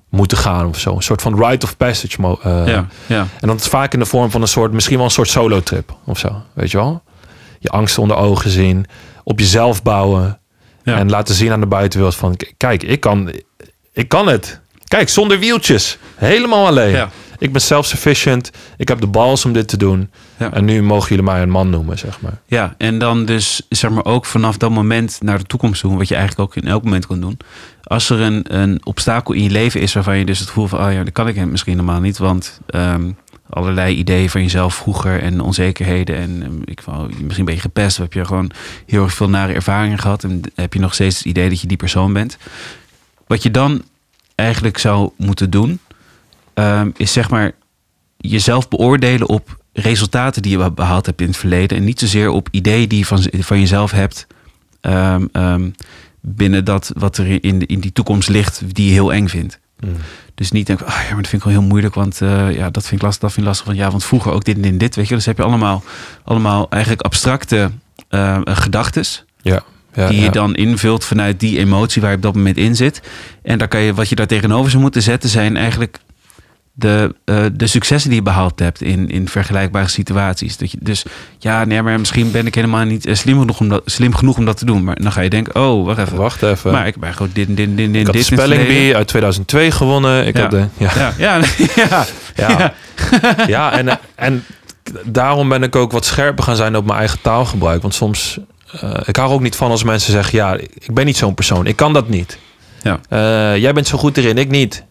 moeten 0.09 0.39
gaan 0.39 0.67
of 0.67 0.79
zo. 0.79 0.95
Een 0.97 1.03
soort 1.03 1.23
van 1.23 1.45
rite 1.45 1.67
of 1.67 1.77
passage. 1.77 2.39
eh, 2.43 2.67
ja, 2.67 2.87
ja. 3.07 3.27
En 3.41 3.49
dat 3.49 3.61
is 3.61 3.67
vaak 3.67 3.93
in 3.93 3.99
de 3.99 4.05
vorm 4.07 4.31
van 4.31 4.41
een 4.43 4.49
soort, 4.49 4.73
misschien 4.73 4.97
wel 4.97 5.05
een 5.05 5.11
soort 5.11 5.29
solo 5.29 5.61
trip 5.63 5.97
of 6.05 6.19
zo. 6.19 6.43
Weet 6.53 6.71
je 6.71 6.77
wel? 6.77 7.03
Je 7.59 7.69
angst 7.69 7.99
onder 7.99 8.17
ogen 8.17 8.51
zien, 8.51 8.87
op 9.25 9.39
jezelf 9.39 9.83
bouwen 9.83 10.41
Ja. 10.85 10.97
en 10.99 11.11
laten 11.11 11.35
zien 11.35 11.53
aan 11.53 11.61
de 11.61 11.67
buitenwereld 11.67 12.17
van, 12.17 12.37
kijk, 12.57 12.83
ik 12.83 13.01
kan, 13.01 13.33
ik 13.93 14.09
kan 14.09 14.27
het. 14.29 14.61
Kijk, 14.85 15.09
zonder 15.09 15.39
wieltjes, 15.39 15.99
helemaal 16.15 16.67
alleen. 16.67 16.91
Ja. 16.91 17.11
Ik 17.39 17.53
ben 17.53 17.61
self-sufficient. 17.61 18.51
Ik 18.77 18.89
heb 18.89 19.01
de 19.01 19.07
balls 19.07 19.45
om 19.45 19.53
dit 19.53 19.69
te 19.69 19.77
doen. 19.77 20.11
Ja. 20.39 20.53
En 20.53 20.65
nu 20.65 20.83
mogen 20.83 21.09
jullie 21.09 21.25
mij 21.25 21.43
een 21.43 21.51
man 21.51 21.71
noemen, 21.71 21.99
zeg 21.99 22.21
maar. 22.21 22.39
Ja, 22.47 22.75
en 22.79 22.99
dan 22.99 23.25
dus 23.25 23.63
zeg 23.69 23.91
maar 23.91 24.05
ook 24.05 24.27
vanaf 24.27 24.57
dat 24.57 24.71
moment 24.71 25.19
naar 25.23 25.39
de 25.39 25.45
toekomst 25.45 25.81
toe, 25.81 25.97
wat 25.97 26.09
je 26.09 26.15
eigenlijk 26.15 26.49
ook 26.49 26.63
in 26.63 26.69
elk 26.71 26.85
moment 26.85 27.07
kan 27.07 27.21
doen. 27.21 27.39
Als 27.83 28.11
er 28.11 28.21
een, 28.21 28.57
een 28.61 28.81
obstakel 28.87 29.35
in 29.35 29.43
je 29.43 29.51
leven 29.51 29.81
is 29.81 29.93
waarvan 29.95 30.19
je 30.19 30.25
dus 30.25 30.39
het 30.39 30.49
gevoel 30.49 30.67
van, 30.67 30.85
oh 30.87 30.93
ja, 30.93 31.05
dat 31.05 31.13
kan 31.13 31.29
ik 31.29 31.47
misschien 31.47 31.73
helemaal 31.79 32.01
niet, 32.01 32.19
want 32.19 32.61
ehm, 32.67 33.11
allerlei 33.53 33.97
ideeën 33.97 34.31
van 34.31 34.43
jezelf 34.43 34.75
vroeger 34.75 35.23
en 35.23 35.41
onzekerheden 35.41 36.17
en 36.17 36.43
ehm, 36.43 36.61
ik 36.65 36.83
oh, 36.87 37.05
misschien 37.23 37.45
ben 37.45 37.55
je 37.55 37.61
gepest, 37.61 37.97
heb 37.97 38.13
je 38.13 38.25
gewoon 38.25 38.51
heel 38.87 39.03
erg 39.03 39.15
veel 39.15 39.29
nare 39.29 39.53
ervaringen 39.53 39.99
gehad 39.99 40.25
en 40.25 40.41
heb 40.55 40.75
je 40.75 40.81
nog 40.81 40.95
steeds 40.95 41.17
het 41.17 41.27
idee 41.27 41.49
dat 41.49 41.61
je 41.61 41.67
die 41.67 41.77
persoon 41.77 42.13
bent. 42.13 42.37
Wat 43.27 43.43
je 43.43 43.51
dan 43.51 43.83
eigenlijk 44.35 44.79
zou 44.79 45.11
moeten 45.17 45.51
doen, 45.51 45.79
ehm, 46.55 46.91
is 46.97 47.13
zeg 47.13 47.31
maar 47.31 47.53
jezelf 48.17 48.69
beoordelen 48.69 49.29
op 49.29 49.57
resultaten 49.73 50.43
die 50.43 50.59
je 50.59 50.71
behaald 50.71 51.07
hebt 51.07 51.21
in 51.21 51.27
het 51.27 51.37
verleden. 51.37 51.77
En 51.77 51.85
niet 51.85 51.99
zozeer 51.99 52.29
op 52.29 52.49
ideeën 52.51 52.89
die 52.89 52.99
je 52.99 53.07
van, 53.07 53.23
van 53.31 53.59
jezelf 53.59 53.91
hebt. 53.91 54.27
ehm, 54.81 55.71
binnen 56.21 56.65
dat 56.65 56.93
wat 56.97 57.17
er 57.17 57.45
in, 57.45 57.67
in 57.67 57.81
die 57.81 57.93
toekomst 57.93 58.29
ligt, 58.29 58.75
die 58.75 58.87
je 58.87 58.93
heel 58.93 59.13
eng 59.13 59.29
vindt. 59.29 59.61
Dus 60.35 60.51
niet 60.51 60.67
denken, 60.67 60.87
ah 60.87 60.93
ja, 60.93 61.13
maar 61.13 61.23
dat 61.23 61.29
vind 61.29 61.43
ik 61.43 61.49
wel 61.49 61.59
heel 61.59 61.69
moeilijk, 61.69 61.95
want 61.95 62.21
eh, 62.21 62.55
ja, 62.55 62.71
dat 62.71 62.83
vind 62.83 63.01
ik 63.01 63.03
lastig, 63.03 63.23
dat 63.23 63.33
vind 63.33 63.43
ik 63.43 63.47
lastig. 63.47 63.67
Want 63.67 63.79
ja, 63.79 63.91
want 63.91 64.05
vroeger 64.05 64.33
ook 64.33 64.45
dit 64.45 64.57
en 64.57 64.63
dit, 64.63 64.73
en 64.73 64.79
dit, 64.79 64.97
weet 64.97 65.09
je. 65.09 65.15
Dus 65.15 65.27
heb 65.27 65.37
je 65.37 65.43
allemaal, 65.43 65.83
allemaal 66.25 66.67
eigenlijk 66.71 67.03
abstracte 67.03 67.71
eh 68.09 68.41
gedachtes 68.45 69.25
Ja. 69.43 69.63
ja 69.95 70.09
die 70.09 70.19
je 70.19 70.25
ja. 70.25 70.31
dan 70.31 70.55
invult 70.55 71.05
vanuit 71.05 71.41
die 71.41 71.59
emotie 71.59 72.03
waar 72.03 72.11
je 72.11 72.17
op 72.17 72.23
dat 72.23 72.35
moment 72.35 72.57
in 72.57 72.77
zit. 72.77 73.03
En 73.43 73.59
daar 73.59 73.69
kan 73.69 73.81
je, 73.81 73.95
wat 73.95 74.09
je 74.09 74.15
daar 74.15 74.27
tegenover 74.27 74.71
zou 74.71 74.83
moeten 74.83 75.03
zetten, 75.03 75.31
zijn 75.31 75.57
eigenlijk 75.57 75.99
de, 76.75 77.15
eh, 77.25 77.45
de 77.53 77.67
successen 77.67 78.11
die 78.11 78.19
je 78.19 78.25
behaald 78.25 78.59
hebt 78.59 78.83
in, 78.83 79.09
in 79.09 79.29
vergelijkbare 79.29 79.89
situaties. 79.89 80.57
Dat 80.57 80.71
je, 80.71 80.79
dus 80.81 81.05
ja, 81.39 81.65
nee, 81.65 81.83
maar 81.83 81.99
misschien 81.99 82.31
ben 82.31 82.47
ik 82.47 82.55
helemaal 82.55 82.85
niet 82.85 83.07
eh, 83.07 83.15
slim 83.15 83.39
genoeg, 83.39 83.61
om 83.61 83.69
dat, 83.69 83.83
slim 83.85 84.15
genoeg 84.15 84.37
om 84.39 84.45
dat 84.45 84.57
te 84.57 84.65
doen. 84.65 84.85
Maar 84.85 84.97
dan 85.03 85.13
ga 85.13 85.21
je 85.21 85.31
denken, 85.31 85.55
oh, 85.63 85.85
wacht 85.87 85.99
even. 85.99 86.17
Wacht 86.17 86.43
even. 86.43 86.73
Maar 86.73 86.87
ik 86.87 86.97
ben 86.97 87.13
gewoon 87.13 87.31
dit 87.35 87.57
dit 87.57 87.77
dit 87.77 87.87
en 87.87 87.95
ik 87.95 88.07
had 88.07 88.15
de 88.15 88.21
dit 88.21 88.31
het 88.31 88.41
Spelling. 88.41 88.67
Bee 88.67 88.97
uit 88.97 89.09
2002 89.09 89.71
gewonnen. 89.71 90.27
Ik 90.27 90.37
Ja. 90.37 90.43
had 90.43 90.51
de, 90.51 90.67
ja. 90.77 90.91
Ja, 90.97 91.13
ja, 91.19 91.41
ja, 91.75 92.05
Ja. 92.37 92.73
Ja, 93.47 93.73
en, 93.73 93.99
en 94.15 94.45
daarom 95.05 95.49
ben 95.49 95.63
ik 95.63 95.77
ook 95.77 95.93
wat 95.93 96.05
scherper 96.05 96.45
gaan 96.45 96.57
zijn 96.57 96.77
op 96.77 96.87
mijn 96.87 96.99
eigen 96.99 97.21
taalgebruik. 97.21 97.83
Want 97.83 97.95
soms, 97.95 98.39
eh, 98.81 99.01
ik 99.07 99.17
hou 99.17 99.29
er 99.29 99.35
ook 99.35 99.41
niet 99.43 99.57
van 99.57 99.71
als 99.71 99.85
mensen 99.85 100.13
zeggen, 100.13 100.39
ja, 100.39 100.55
ik 100.75 100.95
ben 100.95 101.05
niet 101.07 101.17
zo'n 101.17 101.35
persoon. 101.35 101.67
Ik 101.67 101.77
kan 101.77 101.93
dat 101.93 102.09
niet. 102.09 102.39
Ja. 102.83 103.01
Jij 103.57 103.73
bent 103.73 103.87
zo 103.87 103.99
goed 103.99 104.17
erin, 104.17 104.39
ik 104.39 104.49
niet. 104.51 104.85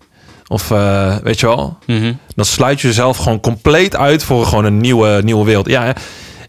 Of 0.51 0.71
eh, 0.71 1.15
weet 1.17 1.39
je 1.39 1.45
wel, 1.47 1.77
Mhm. 1.87 2.13
dan 2.35 2.45
sluit 2.45 2.81
je 2.81 2.87
jezelf 2.87 3.17
gewoon 3.17 3.39
compleet 3.39 3.95
uit 3.95 4.23
voor 4.23 4.45
gewoon 4.45 4.65
een 4.65 4.77
nieuwe, 4.77 5.21
nieuwe 5.23 5.45
wereld. 5.45 5.67
Ja, 5.67 5.93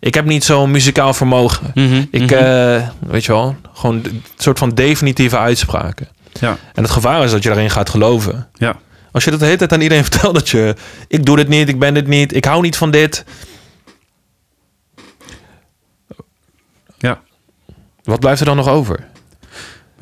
ik 0.01 0.15
heb 0.15 0.25
niet 0.25 0.45
zo'n 0.45 0.71
muzikaal 0.71 1.15
vermogen. 1.15 1.71
Mhm. 1.75 2.05
Ik, 2.11 2.21
Mhm. 2.31 2.35
eh, 2.35 2.89
weet 3.07 3.25
je 3.25 3.33
wel, 3.33 3.57
gewoon 3.73 3.95
een 4.05 4.23
soort 4.37 4.59
van 4.59 4.71
definitieve 4.71 5.39
uitspraken. 5.39 6.09
ja, 6.41 6.57
En 6.75 6.83
het 6.83 6.91
gevaar 6.93 7.25
is 7.25 7.31
dat 7.31 7.43
je 7.43 7.49
daarin 7.49 7.71
gaat 7.71 7.91
geloven. 7.91 8.49
ja, 8.55 8.77
Als 9.13 9.25
je 9.25 9.31
dat 9.31 9.39
de 9.39 9.45
hele 9.45 9.57
tijd 9.59 9.73
aan 9.73 9.81
iedereen 9.81 10.05
vertelt 10.11 10.35
dat 10.35 10.49
je... 10.49 10.75
Ik 11.09 11.25
doe 11.25 11.37
dit 11.37 11.49
niet, 11.49 11.69
ik 11.69 11.79
ben 11.79 11.95
dit 11.95 12.07
niet, 12.07 12.35
ik 12.37 12.45
hou 12.45 12.63
niet 12.63 12.77
van 12.77 12.91
dit. 12.91 13.25
ja. 16.99 17.21
Wat 18.05 18.21
blijft 18.21 18.41
er 18.41 18.47
dan 18.47 18.57
nog 18.57 18.69
over? 18.69 19.07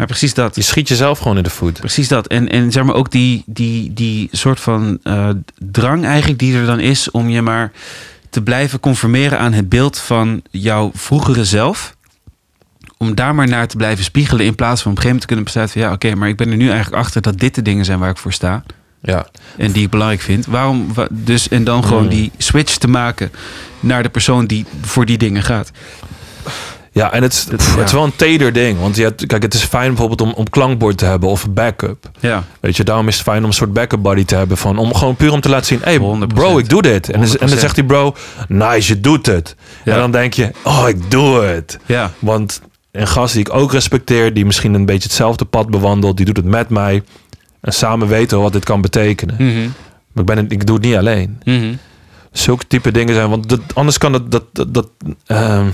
Maar 0.01 0.09
precies 0.09 0.35
dat. 0.35 0.55
Je 0.57 0.63
schiet 0.63 0.89
jezelf 0.89 1.19
gewoon 1.19 1.37
in 1.37 1.43
de 1.43 1.51
voet. 1.51 1.79
Precies 1.81 2.09
dat. 2.09 2.27
En, 2.27 2.49
en 2.49 2.73
zeg 2.73 2.85
maar 2.85 2.95
ook 2.95 3.11
die, 3.11 3.43
die, 3.47 3.93
die 3.93 4.29
soort 4.33 4.61
van 4.61 4.99
eh, 5.03 5.29
drang 5.59 6.05
eigenlijk 6.05 6.39
die 6.39 6.57
er 6.57 6.67
dan 6.67 6.81
is 6.81 7.11
om 7.11 7.29
je 7.29 7.43
maar 7.43 7.73
te 8.31 8.43
blijven 8.43 8.81
conformeren 8.81 9.39
aan 9.39 9.53
het 9.53 9.69
beeld 9.69 9.99
van 9.99 10.43
jouw 10.51 10.91
vroegere 10.95 11.45
zelf. 11.45 11.97
Om 12.97 13.15
daar 13.15 13.35
maar 13.35 13.49
naar 13.49 13.67
te 13.69 13.77
blijven 13.77 14.05
spiegelen 14.05 14.47
in 14.47 14.55
plaats 14.55 14.83
van 14.83 14.91
op 14.91 14.97
een 14.97 15.03
gegeven 15.03 15.09
moment 15.09 15.21
te 15.21 15.27
kunnen 15.27 15.45
besluiten 15.45 15.81
van 15.81 15.89
ja 15.89 15.95
oké, 15.95 16.15
maar 16.21 16.29
ik 16.29 16.37
ben 16.37 16.51
er 16.51 16.57
nu 16.57 16.69
eigenlijk 16.71 17.03
achter 17.03 17.23
dat 17.23 17.39
dit 17.39 17.55
de 17.55 17.63
dingen 17.63 17.85
zijn 17.85 17.99
waar 17.99 18.11
ik 18.11 18.17
voor 18.19 18.33
sta. 18.33 18.63
Ja. 19.03 19.27
En 19.57 19.73
die 19.73 19.83
ik 19.85 19.91
belangrijk 19.91 20.21
vind. 20.23 20.47
Waarom? 20.47 20.95
wa- 20.95 21.09
Dus, 21.11 21.49
en 21.49 21.65
dan 21.65 21.85
gewoon 21.85 22.03
Mm. 22.03 22.09
die 22.09 22.31
switch 22.39 22.77
te 22.77 22.89
maken 22.89 23.31
naar 23.81 24.03
de 24.03 24.09
persoon 24.09 24.47
die 24.47 24.65
voor 24.81 25.07
die 25.07 25.19
dingen 25.19 25.43
gaat. 25.43 25.71
Ja, 26.93 27.13
en 27.13 27.23
het, 27.23 27.47
pff, 27.57 27.77
het 27.77 27.87
is 27.87 27.93
wel 27.93 28.05
een 28.05 28.17
teder 28.17 28.53
ding. 28.53 28.79
Want 28.81 28.97
je 28.97 29.03
hebt, 29.03 29.27
kijk, 29.27 29.43
het 29.43 29.55
is 29.55 29.63
fijn 29.63 29.89
bijvoorbeeld 29.89 30.21
om, 30.21 30.33
om 30.33 30.49
klankbord 30.51 30.99
te 30.99 31.05
hebben 31.05 31.29
of 31.29 31.51
backup. 31.51 32.11
Ja, 32.21 32.45
Weet 32.61 32.77
je, 32.77 32.85
daarom 32.85 33.09
is 33.09 33.15
het 33.15 33.23
fijn 33.23 33.39
om 33.43 33.45
een 33.45 33.53
soort 33.53 33.73
backup 33.73 34.03
buddy 34.03 34.25
te 34.25 34.35
hebben. 34.35 34.57
Van, 34.57 34.79
om 34.79 34.95
gewoon 34.95 35.17
puur 35.17 35.33
om 35.33 35.41
te 35.41 35.49
laten 35.49 35.67
zien, 35.67 35.81
hey 35.83 35.99
100%. 35.99 36.27
bro, 36.35 36.59
ik 36.59 36.69
doe 36.69 36.83
dit. 36.83 37.11
En, 37.11 37.21
dan- 37.21 37.31
en 37.31 37.37
dan 37.39 37.49
100%. 37.49 37.61
zegt 37.61 37.75
die 37.75 37.85
bro, 37.85 38.15
nice, 38.49 38.93
je 38.95 39.01
doet 39.01 39.27
het. 39.27 39.57
Ja. 39.85 39.93
En 39.93 39.99
dan 39.99 40.11
denk 40.11 40.35
je, 40.35 40.51
oh, 40.65 40.85
ik 40.89 41.11
doe 41.11 41.41
het. 41.43 41.79
ja, 41.87 42.11
Want 42.19 42.61
een 42.93 43.07
gast 43.07 43.33
die 43.33 43.41
ik 43.43 43.53
ook 43.55 43.73
respecteer, 43.73 44.35
die 44.35 44.45
misschien 44.47 44.75
een 44.75 44.87
beetje 44.87 45.03
hetzelfde 45.09 45.45
pad 45.45 45.71
bewandelt, 45.71 46.17
die 46.17 46.27
doet 46.27 46.37
het 46.37 46.47
met 46.47 46.69
mij. 46.69 47.03
En 47.61 47.73
samen 47.73 48.09
weten 48.09 48.37
we 48.37 48.43
wat 48.43 48.53
dit 48.53 48.65
kan 48.65 48.81
betekenen. 48.81 49.35
Mhm. 49.39 49.69
Maar 50.13 50.23
ik, 50.23 50.25
ben, 50.25 50.49
ik 50.51 50.67
doe 50.67 50.77
het 50.77 50.85
niet 50.85 50.97
alleen. 50.97 51.41
Mhm. 51.45 51.75
Zulke 52.33 52.67
type 52.67 52.91
dingen 52.93 53.15
zijn, 53.15 53.31
want 53.31 53.49
dat, 53.49 53.61
anders 53.75 53.99
kan 53.99 54.13
dat, 54.13 54.31
dat, 54.31 54.45
dat, 54.53 54.75
dat 54.75 54.89
ehm, 55.27 55.67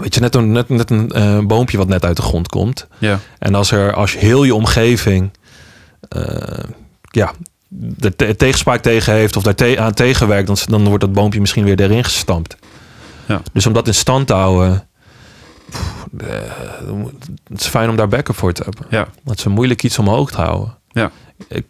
weet 0.00 0.14
je, 0.14 0.20
net 0.20 0.34
een, 0.34 0.52
net, 0.52 0.68
net 0.68 0.90
een 0.90 1.10
eh, 1.10 1.38
boompje 1.38 1.76
wat 1.78 1.88
net 1.88 2.04
uit 2.04 2.16
de 2.16 2.22
grond 2.22 2.48
komt. 2.48 2.86
ja, 2.98 3.18
En 3.38 3.54
als 3.54 3.70
er, 3.70 3.92
als 3.94 4.12
je 4.12 4.18
heel 4.18 4.44
je 4.44 4.54
omgeving, 4.54 5.30
eh, 6.08 6.64
ja, 7.10 7.32
er 8.00 8.16
te- 8.16 8.36
tegenspraak 8.36 8.80
tegen 8.82 9.12
heeft 9.12 9.36
of 9.36 9.42
daar 9.42 9.54
te- 9.54 9.80
aan 9.80 9.94
tegenwerkt, 9.94 10.46
dan, 10.46 10.56
dan 10.68 10.84
wordt 10.88 11.00
dat 11.04 11.12
boompje 11.12 11.40
misschien 11.40 11.64
weer 11.64 11.80
erin 11.80 12.04
gestampt. 12.04 12.56
Ja. 13.26 13.40
Dus 13.52 13.66
om 13.66 13.72
dat 13.72 13.86
in 13.86 13.94
stand 13.94 14.26
te 14.26 14.32
houden, 14.34 14.88
pff, 15.70 16.06
eh, 16.18 16.26
het 17.48 17.60
is 17.60 17.66
fijn 17.66 17.88
om 17.90 17.96
daar 17.96 18.08
backup 18.08 18.36
voor 18.36 18.52
te 18.52 18.62
hebben. 18.62 18.86
ja, 18.90 18.98
Want 19.04 19.10
het 19.24 19.38
is 19.38 19.44
een 19.44 19.50
moeilijk 19.52 19.82
iets 19.82 19.98
omhoog 19.98 20.30
te 20.30 20.40
houden. 20.40 20.76
Ja. 20.92 21.10
Ik, 21.48 21.66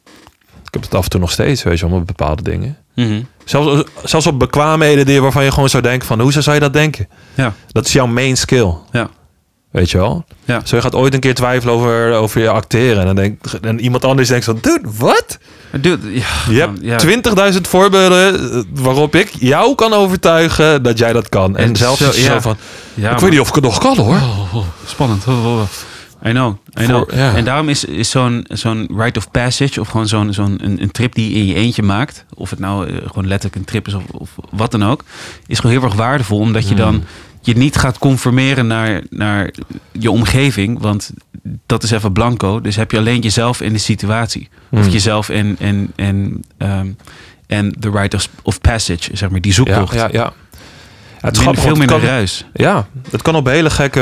ik 0.64 0.74
heb 0.74 0.82
het 0.82 0.94
af 0.94 1.04
en 1.04 1.10
toe 1.10 1.20
nog 1.20 1.30
steeds, 1.30 1.62
weet 1.62 1.78
je 1.78 1.86
met 1.86 2.06
bepaalde 2.06 2.42
dingen. 2.42 2.76
Mhm. 3.06 3.22
Zelfs, 3.44 3.82
zelfs 4.04 4.26
op 4.26 4.38
bekwaamheden 4.38 5.06
die, 5.06 5.22
waarvan 5.22 5.44
je 5.44 5.52
gewoon 5.52 5.68
zou 5.68 5.82
denken 5.82 6.06
van, 6.06 6.20
hoe 6.20 6.32
zou 6.32 6.54
je 6.54 6.60
dat 6.60 6.72
denken? 6.72 7.08
ja, 7.34 7.52
Dat 7.72 7.86
is 7.86 7.92
jouw 7.92 8.06
main 8.06 8.36
skill. 8.36 8.74
Ja. 8.92 9.08
Weet 9.70 9.90
je 9.90 9.98
wel? 9.98 10.24
Ja. 10.44 10.60
Zo 10.64 10.76
je 10.76 10.82
gaat 10.82 10.94
ooit 10.94 11.14
een 11.14 11.20
keer 11.20 11.34
twijfelen 11.34 11.74
over, 11.74 12.12
over 12.14 12.40
je 12.40 12.48
acteren. 12.48 12.98
En, 13.00 13.06
dan 13.06 13.14
denk, 13.14 13.40
en 13.62 13.80
iemand 13.80 14.04
anders 14.04 14.28
denkt 14.28 14.44
van, 14.44 14.58
dude, 14.60 14.88
wat? 14.98 15.38
Dude, 15.80 16.12
ja, 16.12 16.26
Je 16.48 16.54
ja. 16.80 16.96
hebt 16.96 17.54
20.000 17.54 17.60
voorbeelden 17.68 18.50
eh, 18.52 18.62
waarop 18.82 19.14
ik 19.14 19.30
jou 19.38 19.74
kan 19.74 19.92
overtuigen 19.92 20.82
dat 20.82 20.98
jij 20.98 21.12
dat 21.12 21.28
kan. 21.28 21.56
En, 21.56 21.64
En 21.64 21.76
zelfs 21.76 22.00
zo- 22.00 22.10
zo 22.10 22.40
van, 22.40 22.56
ik 22.94 23.18
weet 23.18 23.30
niet 23.30 23.40
of 23.40 23.48
ik 23.48 23.54
het 23.54 23.64
nog 23.64 23.78
kan 23.78 23.96
hoor. 23.96 24.14
Oh, 24.14 24.54
oh, 24.54 24.64
spannend. 24.86 25.26
Oh, 25.26 25.46
oh, 25.46 25.52
oh. 25.60 25.62
I 26.26 26.30
know, 26.30 26.56
I 26.80 26.84
know. 26.84 26.96
Voor- 27.08 27.16
ja. 27.18 27.34
En 27.34 27.44
daarom 27.44 27.68
is, 27.68 27.84
is 27.84 28.10
zo'n 28.10 28.44
zo'n 28.48 28.88
rite 28.96 29.18
of 29.18 29.30
passage... 29.30 29.80
of 29.80 29.88
gewoon 29.88 30.08
zo'n 30.08 30.32
zo'n 30.32 30.58
een, 30.64 30.82
een 30.82 30.90
trip 30.90 31.14
die 31.14 31.30
je 31.30 31.34
in 31.36 31.46
je 31.46 31.54
eentje 31.54 31.82
maakt... 31.82 32.24
of 32.34 32.50
het 32.50 32.58
nou 32.58 32.86
eh, 32.88 32.96
gewoon 33.06 33.26
letterlijk 33.26 33.56
een 33.56 33.64
trip 33.64 33.86
is 33.86 33.94
of, 33.94 34.04
of 34.12 34.30
wat 34.50 34.70
dan 34.70 34.84
ook... 34.84 35.04
is 35.46 35.58
gewoon 35.58 35.76
heel 35.76 35.84
erg 35.84 35.94
waardevol. 35.94 36.38
Omdat 36.38 36.68
je 36.68 36.74
dan 36.74 37.04
je 37.42 37.56
niet 37.56 37.76
gaat 37.76 37.98
conformeren 37.98 38.66
naar, 38.66 39.02
naar 39.10 39.50
je 39.92 40.10
omgeving. 40.10 40.80
Want 40.80 41.10
dat 41.66 41.82
is 41.82 41.90
even 41.90 42.12
blanco. 42.12 42.60
Dus 42.60 42.76
heb 42.76 42.90
je 42.90 42.98
alleen 42.98 43.20
jezelf 43.20 43.60
en 43.60 43.72
de 43.72 43.78
situatie. 43.78 44.48
Of 44.70 44.80
Hmm. 44.80 44.88
jezelf 44.88 45.28
en, 45.28 45.56
en, 45.58 45.92
en, 45.96 46.44
ehm, 46.58 46.86
en 47.46 47.74
de 47.78 47.90
rite 47.90 48.16
of, 48.16 48.28
of 48.42 48.60
passage, 48.60 49.16
zeg 49.16 49.30
maar. 49.30 49.40
Die 49.40 49.50
Ja, 49.50 49.56
zoektocht. 49.56 49.94
ja, 49.94 50.08
ja. 50.12 50.32
Het 51.20 51.22
Minder- 51.22 51.40
grappig, 51.42 51.62
veel 51.62 51.70
het 51.70 51.78
minder 51.78 51.98
kan- 51.98 52.06
ruis. 52.08 52.46
Ja, 52.52 52.86
het 53.10 53.22
kan 53.22 53.34
op 53.36 53.46
hele 53.46 53.70
gekke, 53.70 54.00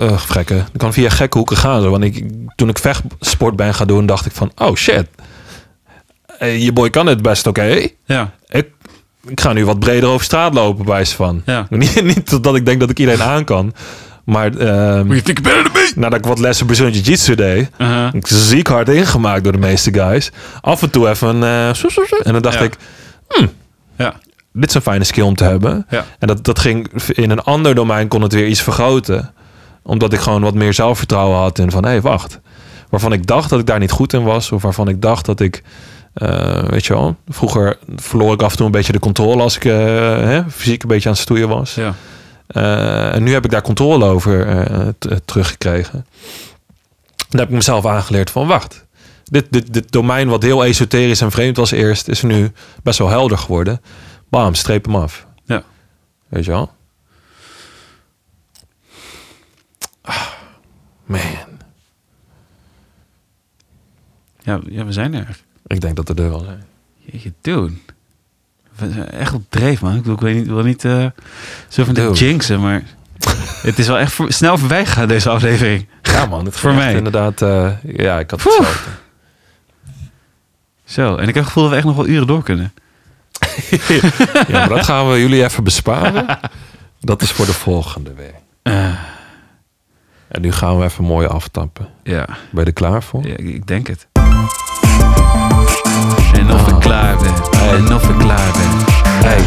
eh, 0.00 0.18
gekke, 0.20 0.54
het 0.54 0.76
kan 0.76 0.92
via 0.92 1.08
gekke 1.08 1.36
hoeken 1.36 1.56
gaan. 1.56 1.82
Zo. 1.82 1.90
Want 1.90 2.04
ik, 2.04 2.24
toen 2.56 2.68
ik 2.68 2.78
vechtsport 2.78 3.56
ben 3.56 3.74
gaan 3.74 3.86
doen, 3.86 4.06
dacht 4.06 4.26
ik 4.26 4.32
van, 4.32 4.52
oh 4.56 4.74
shit, 4.76 5.06
Eh, 6.38 6.62
je 6.64 6.72
boy 6.72 6.90
kan 6.90 7.06
het 7.06 7.22
best 7.22 7.46
oké. 7.46 7.86
Ja, 8.04 8.30
Ik, 8.48 8.66
ik 9.28 9.40
ga 9.40 9.52
nu 9.52 9.64
wat 9.64 9.78
breder 9.78 10.08
over 10.08 10.24
straat 10.24 10.54
lopen, 10.54 10.84
bij 10.84 10.94
wijze 10.94 11.14
van. 11.16 11.42
Ja. 11.46 11.66
Niet, 11.70 12.02
niet 12.04 12.42
dat 12.42 12.56
ik 12.56 12.66
denk 12.66 12.80
dat 12.80 12.90
ik 12.90 12.98
iedereen 12.98 13.22
aan 13.22 13.44
kan. 13.44 13.74
Maar 14.24 14.56
ehm, 14.56 15.20
nadat 15.94 16.18
ik 16.18 16.24
wat 16.26 16.38
lessen 16.38 16.66
Brazilian 16.66 16.94
Jiu-Jitsu 16.94 17.34
deed... 17.34 17.70
Uh-huh. 17.78 18.08
ik 18.14 18.26
ziek 18.26 18.66
hard 18.66 18.88
ingemaakt 18.88 19.42
door 19.44 19.52
de 19.52 19.58
meeste 19.58 19.92
guys. 19.94 20.30
Af 20.60 20.82
en 20.82 20.90
toe 20.90 21.08
even 21.08 21.42
een... 21.42 21.76
soe. 21.76 22.20
en 22.22 22.32
dan 22.32 22.42
dacht 22.42 22.58
Ja. 22.58 22.64
ik, 22.64 22.76
Ja. 23.96 24.14
Dit 24.52 24.68
is 24.68 24.74
een 24.74 24.80
fijne 24.80 25.04
skill 25.04 25.24
om 25.24 25.34
te 25.34 25.44
hebben. 25.44 25.86
Ja. 25.88 26.04
En 26.18 26.26
dat, 26.26 26.44
dat 26.44 26.58
ging 26.58 27.02
in 27.08 27.30
een 27.30 27.42
ander 27.42 27.74
domein 27.74 28.08
kon 28.08 28.22
het 28.22 28.32
weer 28.32 28.46
iets 28.46 28.62
vergroten. 28.62 29.32
Omdat 29.82 30.12
ik 30.12 30.20
gewoon 30.20 30.42
wat 30.42 30.54
meer 30.54 30.74
zelfvertrouwen 30.74 31.38
had 31.38 31.58
in 31.58 31.70
van 31.70 31.84
hé, 31.84 31.90
hey, 31.90 32.00
wacht. 32.00 32.40
Waarvan 32.88 33.12
ik 33.12 33.26
dacht 33.26 33.50
dat 33.50 33.58
ik 33.58 33.66
daar 33.66 33.78
niet 33.78 33.90
goed 33.90 34.12
in 34.12 34.24
was. 34.24 34.52
Of 34.52 34.62
waarvan 34.62 34.88
ik 34.88 35.02
dacht 35.02 35.26
dat 35.26 35.40
ik, 35.40 35.62
eh, 36.14 36.62
weet 36.62 36.86
je 36.86 36.92
wel, 36.92 37.16
vroeger 37.28 37.78
verloor 37.96 38.32
ik 38.32 38.42
af 38.42 38.50
en 38.50 38.56
toe 38.56 38.66
een 38.66 38.72
beetje 38.72 38.92
de 38.92 38.98
controle 38.98 39.42
als 39.42 39.56
ik 39.56 39.64
eh, 39.64 39.76
hè, 40.16 40.50
fysiek 40.50 40.82
een 40.82 40.88
beetje 40.88 41.08
aan 41.08 41.14
het 41.14 41.22
stoeien 41.22 41.48
was. 41.48 41.74
Ja. 41.74 41.94
Eh, 42.46 43.14
en 43.14 43.22
nu 43.22 43.32
heb 43.32 43.44
ik 43.44 43.50
daar 43.50 43.62
controle 43.62 44.04
over 44.04 44.46
teruggekregen. 45.24 46.06
Dan 47.28 47.40
heb 47.40 47.48
ik 47.48 47.54
mezelf 47.54 47.86
aangeleerd 47.86 48.30
van 48.30 48.46
wacht. 48.46 48.86
Dit, 49.24 49.46
dit, 49.50 49.72
dit 49.72 49.92
domein 49.92 50.28
wat 50.28 50.42
heel 50.42 50.64
esoterisch 50.64 51.20
en 51.20 51.30
vreemd 51.30 51.56
was 51.56 51.70
eerst, 51.70 52.08
is 52.08 52.22
nu 52.22 52.52
best 52.82 52.98
wel 52.98 53.08
helder 53.08 53.38
geworden. 53.38 53.80
Bam, 54.28 54.54
streep 54.54 54.84
hem 54.84 54.96
af. 54.96 55.26
Ja. 55.44 55.62
Weet 56.28 56.44
je 56.44 56.50
wel? 56.50 56.74
Ah, 60.02 60.26
man, 61.06 61.20
Ja, 64.42 64.60
ja, 64.68 64.84
we 64.84 64.92
zijn 64.92 65.14
er. 65.14 65.40
ik 65.66 65.80
denk 65.80 65.96
dat 65.96 66.08
we 66.08 66.22
er 66.22 66.30
wel 66.30 66.40
zijn. 66.44 66.64
Jeetje, 66.98 67.32
dude. 67.40 67.72
We 68.76 68.92
zijn 68.92 69.08
echt 69.10 69.32
op 69.34 69.42
dreef, 69.48 69.80
man. 69.82 69.92
Ik, 69.94 69.98
bedoel, 69.98 70.14
ik 70.14 70.20
weet 70.20 70.34
niet, 70.36 70.46
wil 70.46 70.62
niet 70.62 70.84
eh, 70.84 71.06
zo 71.68 71.84
van 71.84 71.94
de 71.94 72.10
jinxen, 72.14 72.60
maar 72.60 72.82
het 73.68 73.78
is 73.78 73.86
wel 73.86 73.98
echt 73.98 74.12
voor- 74.12 74.32
snel 74.32 74.58
voorbij 74.58 74.86
gegaan, 74.86 75.08
deze 75.08 75.28
aflevering. 75.28 75.86
Ja 76.02 76.26
man, 76.26 76.44
het 76.44 76.56
Voor 76.60 76.74
mij. 76.74 76.94
inderdaad. 76.94 77.42
eh, 77.42 77.72
ja, 77.82 78.18
ik 78.18 78.30
had 78.30 78.42
hetzelfde. 78.44 78.90
Zo, 80.84 81.16
en 81.16 81.28
ik 81.28 81.34
heb 81.34 81.44
het 81.44 81.46
gevoel 81.52 81.62
dat 81.62 81.70
we 81.72 81.76
echt 81.78 81.86
nog 81.86 81.96
wel 81.96 82.06
uren 82.06 82.26
door 82.26 82.42
kunnen. 82.42 82.72
Ja, 84.48 84.58
maar 84.58 84.68
dat 84.68 84.84
gaan 84.84 85.10
we 85.10 85.20
jullie 85.20 85.44
even 85.44 85.64
besparen. 85.64 86.38
Dat 87.00 87.22
is 87.22 87.30
voor 87.32 87.46
de 87.46 87.52
volgende 87.52 88.14
week. 88.14 88.34
Eh, 88.62 88.74
En 90.28 90.40
nu 90.40 90.52
gaan 90.52 90.78
we 90.78 90.84
even 90.84 91.04
mooi 91.04 91.26
aftappen. 91.26 91.88
ja, 92.02 92.24
Ben 92.50 92.60
je 92.60 92.64
er 92.64 92.72
klaar 92.72 93.02
voor? 93.02 93.26
ja, 93.26 93.36
ik, 93.36 93.66
denk 93.66 93.86
het. 93.86 94.06
En 96.32 96.52
of 96.52 96.66
ik 96.66 96.74
Oh. 96.74 96.78
klaar 96.80 97.16
ben. 97.16 97.32
Hey. 97.56 97.76
En 97.76 97.94
of 97.94 98.08
ik 98.08 98.18
klaar 98.18 98.50
ben. 98.52 98.96
Hey, 99.24 99.44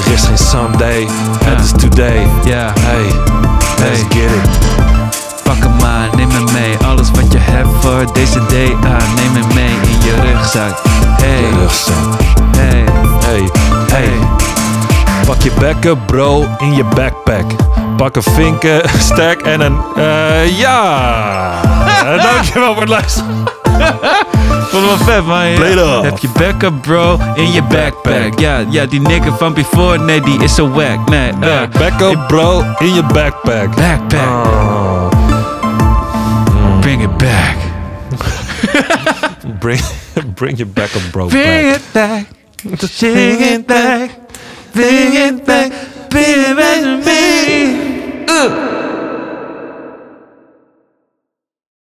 er 0.00 0.12
is 0.12 0.22
geen 0.24 0.38
Sunday, 0.38 1.06
het 1.44 1.60
is 1.60 1.70
today. 1.70 2.26
Ja, 2.44 2.72
Hey, 2.80 3.02
let's 3.78 4.00
Hey. 4.00 4.10
get 4.10 4.30
it. 4.30 4.58
pak 5.42 5.56
hem 5.58 5.76
maar, 5.76 6.16
neem 6.16 6.28
me 6.28 6.50
mee. 6.52 6.76
Alles 6.76 7.10
wat 7.10 7.32
je 7.32 7.38
hebt 7.38 7.68
voor 7.80 8.12
deze 8.12 8.46
day 8.46 8.74
aan. 8.74 9.14
Neem 9.14 9.32
me 9.32 9.54
mee 9.54 9.70
in 9.92 10.00
je 10.04 10.20
rugzak. 10.20 10.78
Hey, 11.20 11.50
Rugzak. 11.50 12.20
hey, 12.56 12.84
Hey, 13.32 13.48
hey. 13.92 14.10
Pak 15.26 15.40
je 15.42 15.50
bekken, 15.58 16.04
bro, 16.04 16.46
in 16.58 16.74
je 16.74 16.84
backpack. 16.84 17.44
Pak 17.96 18.16
een 18.16 18.22
vinken, 18.22 18.82
stack 19.10 19.40
en 19.40 19.60
een... 19.60 19.78
eh 19.96 20.58
ja! 20.58 21.60
Eh, 22.02 22.22
Dankjewel 22.22 22.72
voor 22.72 22.80
het 22.82 22.88
luisteren. 22.90 23.44
Vond 24.70 24.90
het 24.90 25.04
wel 25.04 25.14
vet, 25.14 25.26
man. 25.26 26.04
Heb 26.04 26.18
je 26.18 26.28
backup, 26.38 26.82
bro, 26.82 27.18
in 27.34 27.52
je 27.52 27.62
backpack. 27.62 28.38
Ja, 28.38 28.64
ja, 28.70 28.86
die 28.86 29.00
nigger 29.00 29.32
van 29.36 29.54
before, 29.54 29.98
nee, 29.98 30.20
die 30.20 30.42
is 30.42 30.54
zo 30.54 30.70
wack. 30.70 31.08
Nee, 31.08 31.32
uh, 31.40 31.60
Backup, 31.78 32.28
bro, 32.28 32.64
in 32.78 32.94
je 32.94 33.02
backpack. 33.02 33.74
backpack. 33.74 34.46
Oh. 34.46 35.08
Bring 36.80 37.02
it 37.02 37.16
back. 37.16 37.56
Bring, 39.60 39.80
bring 40.34 40.56
your 40.56 40.72
backup, 40.72 41.02
bro, 41.12 41.26
Bring 41.26 41.44
back. 41.70 41.76
it 41.76 41.82
back. 41.92 42.41
Just 42.62 43.02
it 43.02 43.66
back, 43.66 44.30
thinking 44.70 45.44
back, 45.44 45.72
baby, 46.10 47.04
me. 47.04 48.24
Uh. 48.28 48.91